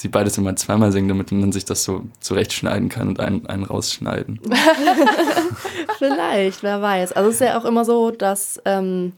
sie 0.02 0.10
beides 0.10 0.38
immer 0.38 0.56
zweimal 0.56 0.92
singen, 0.92 1.08
damit 1.08 1.32
man 1.32 1.52
sich 1.52 1.66
das 1.66 1.84
so 1.84 2.04
zurechtschneiden 2.20 2.90
kann 2.90 3.08
und 3.08 3.20
einen, 3.20 3.46
einen 3.46 3.64
rausschneiden. 3.64 4.40
Vielleicht, 5.98 6.64
wer 6.64 6.82
weiß. 6.82 7.14
Also 7.14 7.30
es 7.30 7.36
ist 7.36 7.42
ja 7.48 7.58
auch 7.58 7.66
immer 7.66 7.86
so, 7.86 8.12
dass 8.12 8.62
ähm, 8.66 9.14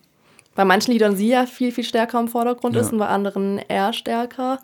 bei 0.55 0.65
manchen 0.65 0.91
Liedern 0.91 1.15
sie 1.15 1.29
ja 1.29 1.45
viel, 1.45 1.71
viel 1.71 1.83
stärker 1.83 2.19
im 2.19 2.27
Vordergrund 2.27 2.75
Ja. 2.75 2.81
ist 2.81 2.91
und 2.91 2.99
bei 2.99 3.07
anderen 3.07 3.59
er 3.67 3.93
stärker. 3.93 4.59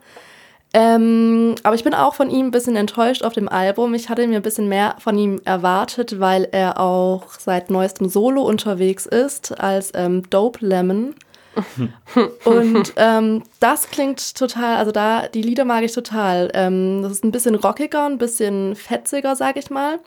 Ähm, 0.76 1.54
aber 1.62 1.76
ich 1.76 1.84
bin 1.84 1.94
auch 1.94 2.16
von 2.16 2.32
ihm 2.32 2.48
ein 2.48 2.52
bisschen 2.52 2.76
enttäuscht 2.76 3.24
auf 3.24 3.34
dem 3.34 3.48
Album. 3.48 3.94
Ich 3.94 4.10
hatte 4.10 4.26
mir 4.28 4.38
ein 4.38 4.42
bisschen 4.42 4.70
mehr 4.70 4.96
von 4.98 5.18
ihm 5.18 5.40
erwartet, 5.46 6.20
weil 6.20 6.48
er 6.52 6.80
auch 6.80 7.26
seit 7.40 7.70
neuestem 7.70 8.10
Solo 8.10 8.42
unterwegs 8.42 9.06
ist 9.06 9.60
als 9.60 9.92
ähm, 9.94 10.28
Dope 10.32 10.66
Lemon. 10.66 11.14
Und 12.46 12.94
ähm, 12.98 13.44
das 13.60 13.90
klingt 13.90 14.36
total, 14.36 14.78
also 14.78 14.92
da, 14.92 15.28
die 15.28 15.42
Lieder 15.42 15.66
mag 15.66 15.84
ich 15.84 15.92
total. 15.92 16.52
Ähm, 16.54 17.02
das 17.02 17.12
ist 17.12 17.24
ein 17.24 17.32
bisschen 17.32 17.56
rockiger, 17.56 18.06
ein 18.06 18.18
bisschen 18.18 18.76
fetziger, 18.76 19.36
sag 19.36 19.58
ich 19.58 19.70
mal. 19.70 20.00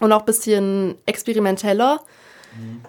Und 0.00 0.12
auch 0.12 0.20
ein 0.20 0.26
bisschen 0.26 0.94
experimenteller. 1.06 2.00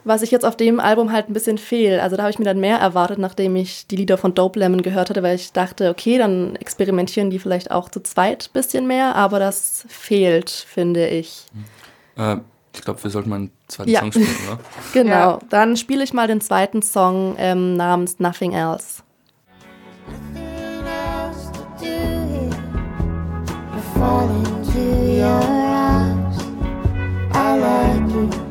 Was 0.03 0.23
ich 0.23 0.31
jetzt 0.31 0.43
auf 0.43 0.57
dem 0.57 0.79
Album 0.79 1.11
halt 1.11 1.29
ein 1.29 1.33
bisschen 1.33 1.59
fehl. 1.59 1.99
Also 1.99 2.15
da 2.15 2.23
habe 2.23 2.31
ich 2.31 2.39
mir 2.39 2.45
dann 2.45 2.59
mehr 2.59 2.77
erwartet, 2.77 3.19
nachdem 3.19 3.55
ich 3.55 3.85
die 3.85 3.95
Lieder 3.95 4.17
von 4.17 4.33
Dope 4.33 4.57
Lemon 4.57 4.81
gehört 4.81 5.11
hatte, 5.11 5.21
weil 5.21 5.35
ich 5.35 5.51
dachte, 5.51 5.89
okay, 5.89 6.17
dann 6.17 6.55
experimentieren 6.55 7.29
die 7.29 7.37
vielleicht 7.37 7.69
auch 7.69 7.89
zu 7.89 8.01
zweit 8.01 8.49
ein 8.49 8.53
bisschen 8.53 8.87
mehr, 8.87 9.15
aber 9.15 9.37
das 9.37 9.85
fehlt, 9.87 10.49
finde 10.49 11.07
ich. 11.07 11.45
Äh, 12.17 12.37
ich 12.81 12.85
glaube, 12.85 13.03
wir 13.03 13.11
sollten 13.11 13.29
mal 13.29 13.35
einen 13.35 13.51
zweiten 13.67 13.91
Ja. 13.91 13.99
Song 13.99 14.11
spielen, 14.11 14.27
oder? 14.47 14.59
Genau. 14.93 15.11
Ja. 15.11 15.39
Dann 15.51 15.77
spiele 15.77 16.03
ich 16.03 16.13
mal 16.13 16.25
den 16.27 16.41
zweiten 16.41 16.81
Song 16.81 17.35
ähm, 17.37 17.75
namens 17.75 18.17
Nothing 18.19 18.53
Else. 18.53 19.03
Nothing 20.33 20.83
else 20.87 21.51
to 21.51 21.59
do 21.79 21.85
here 21.85 22.49
but 23.71 23.83
fall 23.93 24.27
into 24.29 24.79
your 25.19 25.27
arms. 25.29 26.37
I 27.35 27.55
like 27.59 28.11
you 28.11 28.50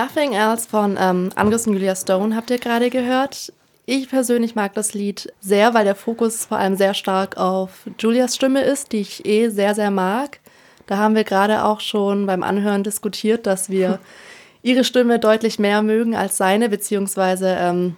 Nothing 0.00 0.32
Else 0.32 0.66
von 0.66 0.96
ähm, 0.98 1.28
Angus 1.34 1.66
und 1.66 1.74
Julia 1.74 1.94
Stone 1.94 2.34
habt 2.34 2.48
ihr 2.48 2.56
gerade 2.56 2.88
gehört. 2.88 3.52
Ich 3.84 4.08
persönlich 4.08 4.54
mag 4.54 4.72
das 4.72 4.94
Lied 4.94 5.30
sehr, 5.40 5.74
weil 5.74 5.84
der 5.84 5.94
Fokus 5.94 6.46
vor 6.46 6.56
allem 6.56 6.74
sehr 6.74 6.94
stark 6.94 7.36
auf 7.36 7.86
Julias 7.98 8.34
Stimme 8.34 8.62
ist, 8.62 8.92
die 8.92 9.00
ich 9.00 9.26
eh 9.26 9.50
sehr, 9.50 9.74
sehr 9.74 9.90
mag. 9.90 10.40
Da 10.86 10.96
haben 10.96 11.14
wir 11.14 11.24
gerade 11.24 11.64
auch 11.64 11.80
schon 11.80 12.24
beim 12.24 12.42
Anhören 12.42 12.82
diskutiert, 12.82 13.46
dass 13.46 13.68
wir 13.68 13.98
ihre 14.62 14.84
Stimme 14.84 15.18
deutlich 15.18 15.58
mehr 15.58 15.82
mögen 15.82 16.16
als 16.16 16.38
seine, 16.38 16.70
beziehungsweise 16.70 17.54
ähm, 17.58 17.96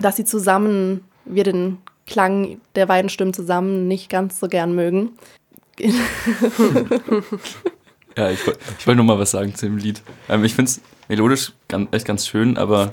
dass 0.00 0.16
sie 0.16 0.26
zusammen, 0.26 1.02
wir 1.24 1.44
den 1.44 1.78
Klang 2.06 2.60
der 2.74 2.84
beiden 2.84 3.08
Stimmen 3.08 3.32
zusammen 3.32 3.88
nicht 3.88 4.10
ganz 4.10 4.38
so 4.38 4.48
gern 4.48 4.74
mögen. 4.74 5.12
Ja, 8.16 8.30
ich, 8.30 8.40
ich 8.78 8.86
wollte 8.86 8.96
nur 8.96 9.04
mal 9.04 9.18
was 9.18 9.30
sagen 9.30 9.54
zu 9.54 9.66
dem 9.66 9.78
Lied. 9.78 10.02
Ähm, 10.28 10.44
ich 10.44 10.54
finde 10.54 10.70
es 10.70 10.80
melodisch 11.08 11.52
ganz, 11.68 11.88
echt 11.92 12.06
ganz 12.06 12.26
schön, 12.26 12.56
aber 12.56 12.92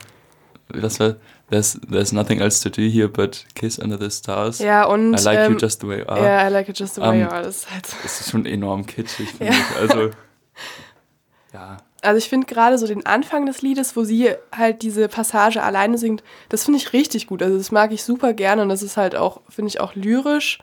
das 0.69 0.99
war 0.99 1.15
there's, 1.49 1.79
there's 1.91 2.12
nothing 2.12 2.39
else 2.39 2.62
to 2.62 2.69
do 2.69 2.88
here 2.88 3.08
but 3.08 3.45
kiss 3.55 3.79
under 3.79 3.97
the 3.99 4.10
stars. 4.10 4.60
Ja, 4.60 4.86
und. 4.86 5.19
I 5.19 5.23
like 5.23 5.39
you 5.39 5.53
ähm, 5.53 5.58
just 5.60 5.82
the 5.82 5.88
way 5.88 5.99
you 5.99 6.05
are. 6.08 6.23
Ja, 6.23 6.47
I 6.47 6.51
like 6.51 6.69
it 6.69 6.79
just 6.79 6.95
the 6.95 7.01
way 7.01 7.15
Ähm, 7.15 7.21
you 7.21 7.27
are. 7.27 7.43
Das 7.43 7.58
ist 7.58 7.71
halt 7.71 7.86
so. 7.86 7.95
Das 8.03 8.21
ist 8.21 8.32
schon 8.32 8.45
enorm 8.45 8.86
kitschig, 8.86 9.29
finde 9.32 9.53
Ja. 9.53 9.60
ich. 9.60 9.77
Also, 9.77 10.10
ja. 11.53 11.77
Also 12.01 12.17
ich 12.17 12.29
finde 12.29 12.47
gerade 12.47 12.77
so 12.77 12.88
den 12.88 13.05
Anfang 13.05 13.45
des 13.45 13.62
Liedes, 13.62 13.97
wo 13.97 14.05
sie 14.05 14.29
halt 14.55 14.84
diese 14.84 15.10
Passage 15.10 15.62
alleine 15.62 15.97
singt, 15.97 16.23
das 16.47 16.63
finde 16.63 16.77
ich 16.79 16.93
richtig 16.93 17.27
gut. 17.27 17.43
Also 17.43 17.58
das 17.58 17.71
mag 17.71 17.91
ich 17.91 18.03
super 18.03 18.34
gerne 18.34 18.62
und 18.62 18.69
das 18.69 18.82
ist 18.82 18.95
halt 18.95 19.15
auch, 19.15 19.41
finde 19.49 19.67
ich 19.67 19.82
auch 19.82 19.95
lyrisch 19.95 20.60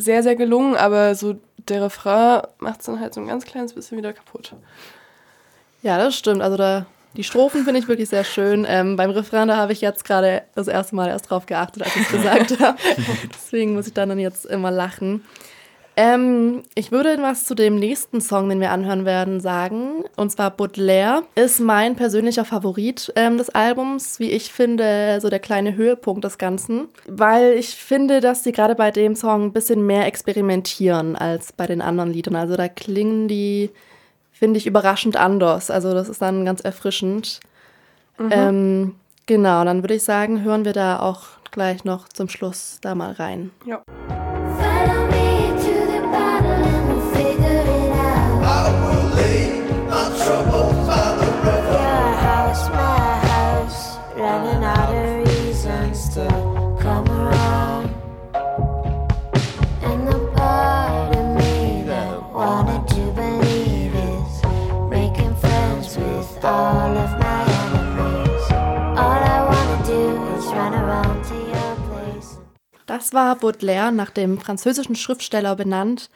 sehr, 0.00 0.22
sehr 0.22 0.36
gelungen, 0.36 0.76
aber 0.76 1.14
so 1.14 1.36
der 1.68 1.82
Refrain 1.82 2.42
macht 2.58 2.80
es 2.80 2.86
dann 2.86 3.00
halt 3.00 3.14
so 3.14 3.20
ein 3.20 3.26
ganz 3.26 3.44
kleines 3.44 3.74
bisschen 3.74 3.98
wieder 3.98 4.12
kaputt. 4.12 4.54
Ja, 5.82 5.98
das 5.98 6.16
stimmt. 6.16 6.42
Also 6.42 6.56
da, 6.56 6.86
die 7.16 7.24
Strophen 7.24 7.64
finde 7.64 7.80
ich 7.80 7.88
wirklich 7.88 8.08
sehr 8.08 8.24
schön. 8.24 8.66
Ähm, 8.68 8.96
beim 8.96 9.10
Refrain, 9.10 9.48
da 9.48 9.56
habe 9.56 9.72
ich 9.72 9.80
jetzt 9.80 10.04
gerade 10.04 10.42
das 10.54 10.68
erste 10.68 10.94
Mal 10.96 11.08
erst 11.08 11.30
drauf 11.30 11.46
geachtet, 11.46 11.82
als 11.82 11.96
ich 11.96 12.02
es 12.02 12.10
gesagt 12.10 12.58
habe. 12.60 12.78
Deswegen 13.34 13.74
muss 13.74 13.86
ich 13.86 13.94
dann, 13.94 14.08
dann 14.08 14.18
jetzt 14.18 14.46
immer 14.46 14.70
lachen. 14.70 15.24
Ähm, 16.00 16.62
ich 16.74 16.92
würde 16.92 17.18
was 17.20 17.44
zu 17.44 17.54
dem 17.54 17.74
nächsten 17.76 18.22
Song, 18.22 18.48
den 18.48 18.58
wir 18.58 18.70
anhören 18.70 19.04
werden, 19.04 19.38
sagen. 19.38 20.04
Und 20.16 20.32
zwar 20.32 20.50
Baudelaire 20.50 21.24
ist 21.34 21.60
mein 21.60 21.94
persönlicher 21.94 22.46
Favorit 22.46 23.12
ähm, 23.16 23.36
des 23.36 23.50
Albums, 23.50 24.18
wie 24.18 24.30
ich 24.30 24.50
finde, 24.50 25.18
so 25.20 25.28
der 25.28 25.40
kleine 25.40 25.76
Höhepunkt 25.76 26.24
des 26.24 26.38
Ganzen. 26.38 26.88
Weil 27.06 27.52
ich 27.52 27.74
finde, 27.74 28.22
dass 28.22 28.44
sie 28.44 28.52
gerade 28.52 28.74
bei 28.76 28.90
dem 28.90 29.14
Song 29.14 29.44
ein 29.44 29.52
bisschen 29.52 29.84
mehr 29.84 30.06
experimentieren 30.06 31.16
als 31.16 31.52
bei 31.52 31.66
den 31.66 31.82
anderen 31.82 32.10
Liedern. 32.10 32.34
Also 32.34 32.56
da 32.56 32.68
klingen 32.68 33.28
die 33.28 33.68
finde 34.32 34.56
ich 34.56 34.66
überraschend 34.66 35.18
anders. 35.18 35.70
Also 35.70 35.92
das 35.92 36.08
ist 36.08 36.22
dann 36.22 36.46
ganz 36.46 36.62
erfrischend. 36.62 37.40
Ähm, 38.30 38.94
genau, 39.26 39.64
dann 39.64 39.82
würde 39.82 39.96
ich 39.96 40.02
sagen, 40.02 40.42
hören 40.44 40.64
wir 40.64 40.72
da 40.72 40.98
auch 40.98 41.24
gleich 41.50 41.84
noch 41.84 42.08
zum 42.08 42.30
Schluss 42.30 42.78
da 42.80 42.94
mal 42.94 43.12
rein. 43.12 43.50
Follow 43.66 43.99
Das 72.86 73.14
war 73.14 73.34
Baudelaire, 73.36 73.92
nach 73.92 74.10
dem 74.10 74.38
französischen 74.38 74.94
Schriftsteller 74.94 75.56
benannt. 75.56 76.10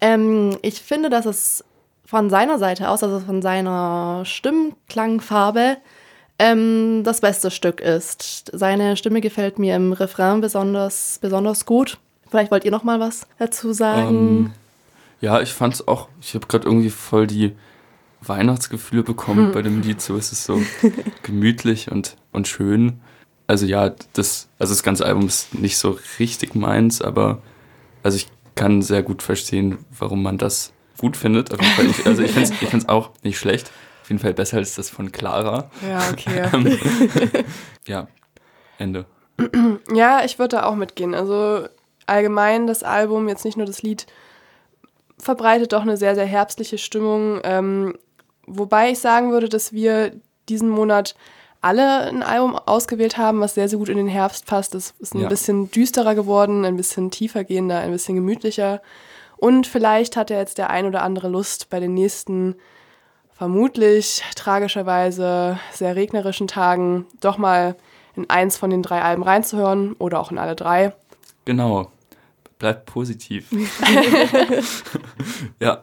Ähm, 0.00 0.58
ich 0.60 0.82
finde, 0.82 1.08
dass 1.08 1.24
es 1.24 1.64
von 2.06 2.30
seiner 2.30 2.58
Seite 2.58 2.88
aus, 2.88 3.02
also 3.02 3.20
von 3.20 3.42
seiner 3.42 4.22
Stimmklangfarbe, 4.24 5.76
ähm, 6.38 7.02
das 7.04 7.20
beste 7.20 7.50
Stück 7.50 7.80
ist. 7.80 8.50
Seine 8.52 8.96
Stimme 8.96 9.20
gefällt 9.20 9.58
mir 9.58 9.76
im 9.76 9.92
Refrain 9.92 10.40
besonders, 10.40 11.18
besonders 11.20 11.66
gut. 11.66 11.98
Vielleicht 12.30 12.50
wollt 12.50 12.64
ihr 12.64 12.70
noch 12.70 12.84
mal 12.84 13.00
was 13.00 13.26
dazu 13.38 13.72
sagen. 13.72 14.08
Ähm, 14.08 14.52
ja, 15.20 15.40
ich 15.40 15.52
fand 15.52 15.74
es 15.74 15.88
auch, 15.88 16.08
ich 16.20 16.34
habe 16.34 16.46
gerade 16.46 16.66
irgendwie 16.66 16.90
voll 16.90 17.26
die 17.26 17.56
Weihnachtsgefühle 18.20 19.02
bekommen 19.02 19.52
bei 19.54 19.62
dem 19.62 19.82
Lied. 19.82 20.00
So 20.00 20.16
ist 20.16 20.32
es 20.32 20.44
so 20.44 20.62
gemütlich 21.22 21.90
und, 21.90 22.16
und 22.32 22.48
schön. 22.48 23.00
Also 23.46 23.66
ja, 23.66 23.92
das, 24.12 24.48
also 24.58 24.74
das 24.74 24.82
ganze 24.82 25.06
Album 25.06 25.26
ist 25.26 25.54
nicht 25.54 25.78
so 25.78 25.98
richtig 26.18 26.54
meins, 26.54 27.00
aber 27.00 27.40
also 28.02 28.16
ich 28.16 28.28
kann 28.54 28.82
sehr 28.82 29.02
gut 29.02 29.22
verstehen, 29.22 29.78
warum 29.96 30.22
man 30.22 30.38
das 30.38 30.72
gut 30.98 31.16
findet. 31.16 31.52
Auf 31.52 31.60
jeden 31.60 31.72
Fall, 31.74 31.86
ich, 31.86 32.06
also 32.06 32.22
ich 32.22 32.32
finde 32.32 32.76
es 32.76 32.88
auch 32.88 33.10
nicht 33.22 33.38
schlecht. 33.38 33.70
Auf 34.02 34.10
jeden 34.10 34.20
Fall 34.20 34.34
besser 34.34 34.58
als 34.58 34.74
das 34.76 34.88
von 34.90 35.10
Clara. 35.12 35.70
Ja, 35.88 36.08
okay. 36.12 36.48
Ähm, 36.52 36.78
ja, 37.86 38.08
Ende. 38.78 39.06
Ja, 39.92 40.24
ich 40.24 40.38
würde 40.38 40.56
da 40.56 40.64
auch 40.64 40.74
mitgehen. 40.76 41.14
Also 41.14 41.66
allgemein 42.06 42.66
das 42.66 42.82
Album, 42.82 43.28
jetzt 43.28 43.44
nicht 43.44 43.56
nur 43.56 43.66
das 43.66 43.82
Lied, 43.82 44.06
verbreitet 45.18 45.72
doch 45.72 45.82
eine 45.82 45.96
sehr, 45.96 46.14
sehr 46.14 46.26
herbstliche 46.26 46.78
Stimmung. 46.78 47.40
Ähm, 47.44 47.94
wobei 48.46 48.90
ich 48.90 48.98
sagen 48.98 49.30
würde, 49.32 49.48
dass 49.48 49.72
wir 49.72 50.12
diesen 50.48 50.68
Monat 50.68 51.14
alle 51.62 52.02
ein 52.02 52.22
Album 52.22 52.54
ausgewählt 52.54 53.16
haben, 53.18 53.40
was 53.40 53.54
sehr, 53.54 53.68
sehr 53.68 53.78
gut 53.78 53.88
in 53.88 53.96
den 53.96 54.06
Herbst 54.08 54.46
passt. 54.46 54.74
Es 54.74 54.94
ist 55.00 55.14
ein 55.14 55.22
Ja. 55.22 55.28
bisschen 55.28 55.70
düsterer 55.70 56.14
geworden, 56.14 56.64
ein 56.64 56.76
bisschen 56.76 57.10
tiefer 57.10 57.44
gehender, 57.44 57.78
ein 57.80 57.90
bisschen 57.90 58.14
gemütlicher. 58.14 58.80
Und 59.38 59.66
vielleicht 59.66 60.16
hat 60.16 60.30
ja 60.30 60.38
jetzt 60.38 60.58
der 60.58 60.70
ein 60.70 60.86
oder 60.86 61.02
andere 61.02 61.28
Lust, 61.28 61.68
bei 61.70 61.80
den 61.80 61.94
nächsten 61.94 62.54
vermutlich 63.32 64.22
tragischerweise 64.34 65.58
sehr 65.72 65.94
regnerischen 65.94 66.48
Tagen 66.48 67.06
doch 67.20 67.36
mal 67.38 67.76
in 68.14 68.28
eins 68.30 68.56
von 68.56 68.70
den 68.70 68.82
drei 68.82 69.02
Alben 69.02 69.22
reinzuhören 69.22 69.92
oder 69.98 70.20
auch 70.20 70.30
in 70.30 70.38
alle 70.38 70.56
drei. 70.56 70.94
Genau. 71.44 71.90
Bleibt 72.58 72.86
positiv. 72.86 73.50
ja, 75.60 75.82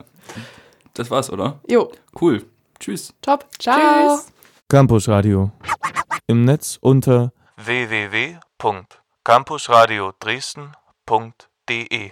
das 0.95 1.11
war's, 1.11 1.29
oder? 1.31 1.59
Jo, 1.69 1.91
Cool. 2.19 2.43
Tschüss. 2.79 3.13
top. 3.21 3.45
Ciao. 3.59 4.17
Tschüss. 4.17 4.33
Campus 4.67 5.07
Radio. 5.07 5.51
Im 6.27 6.43
Netz 6.45 6.79
unter 6.81 7.31
www.campusradio 7.57 10.13
Dresden.de 10.19 12.11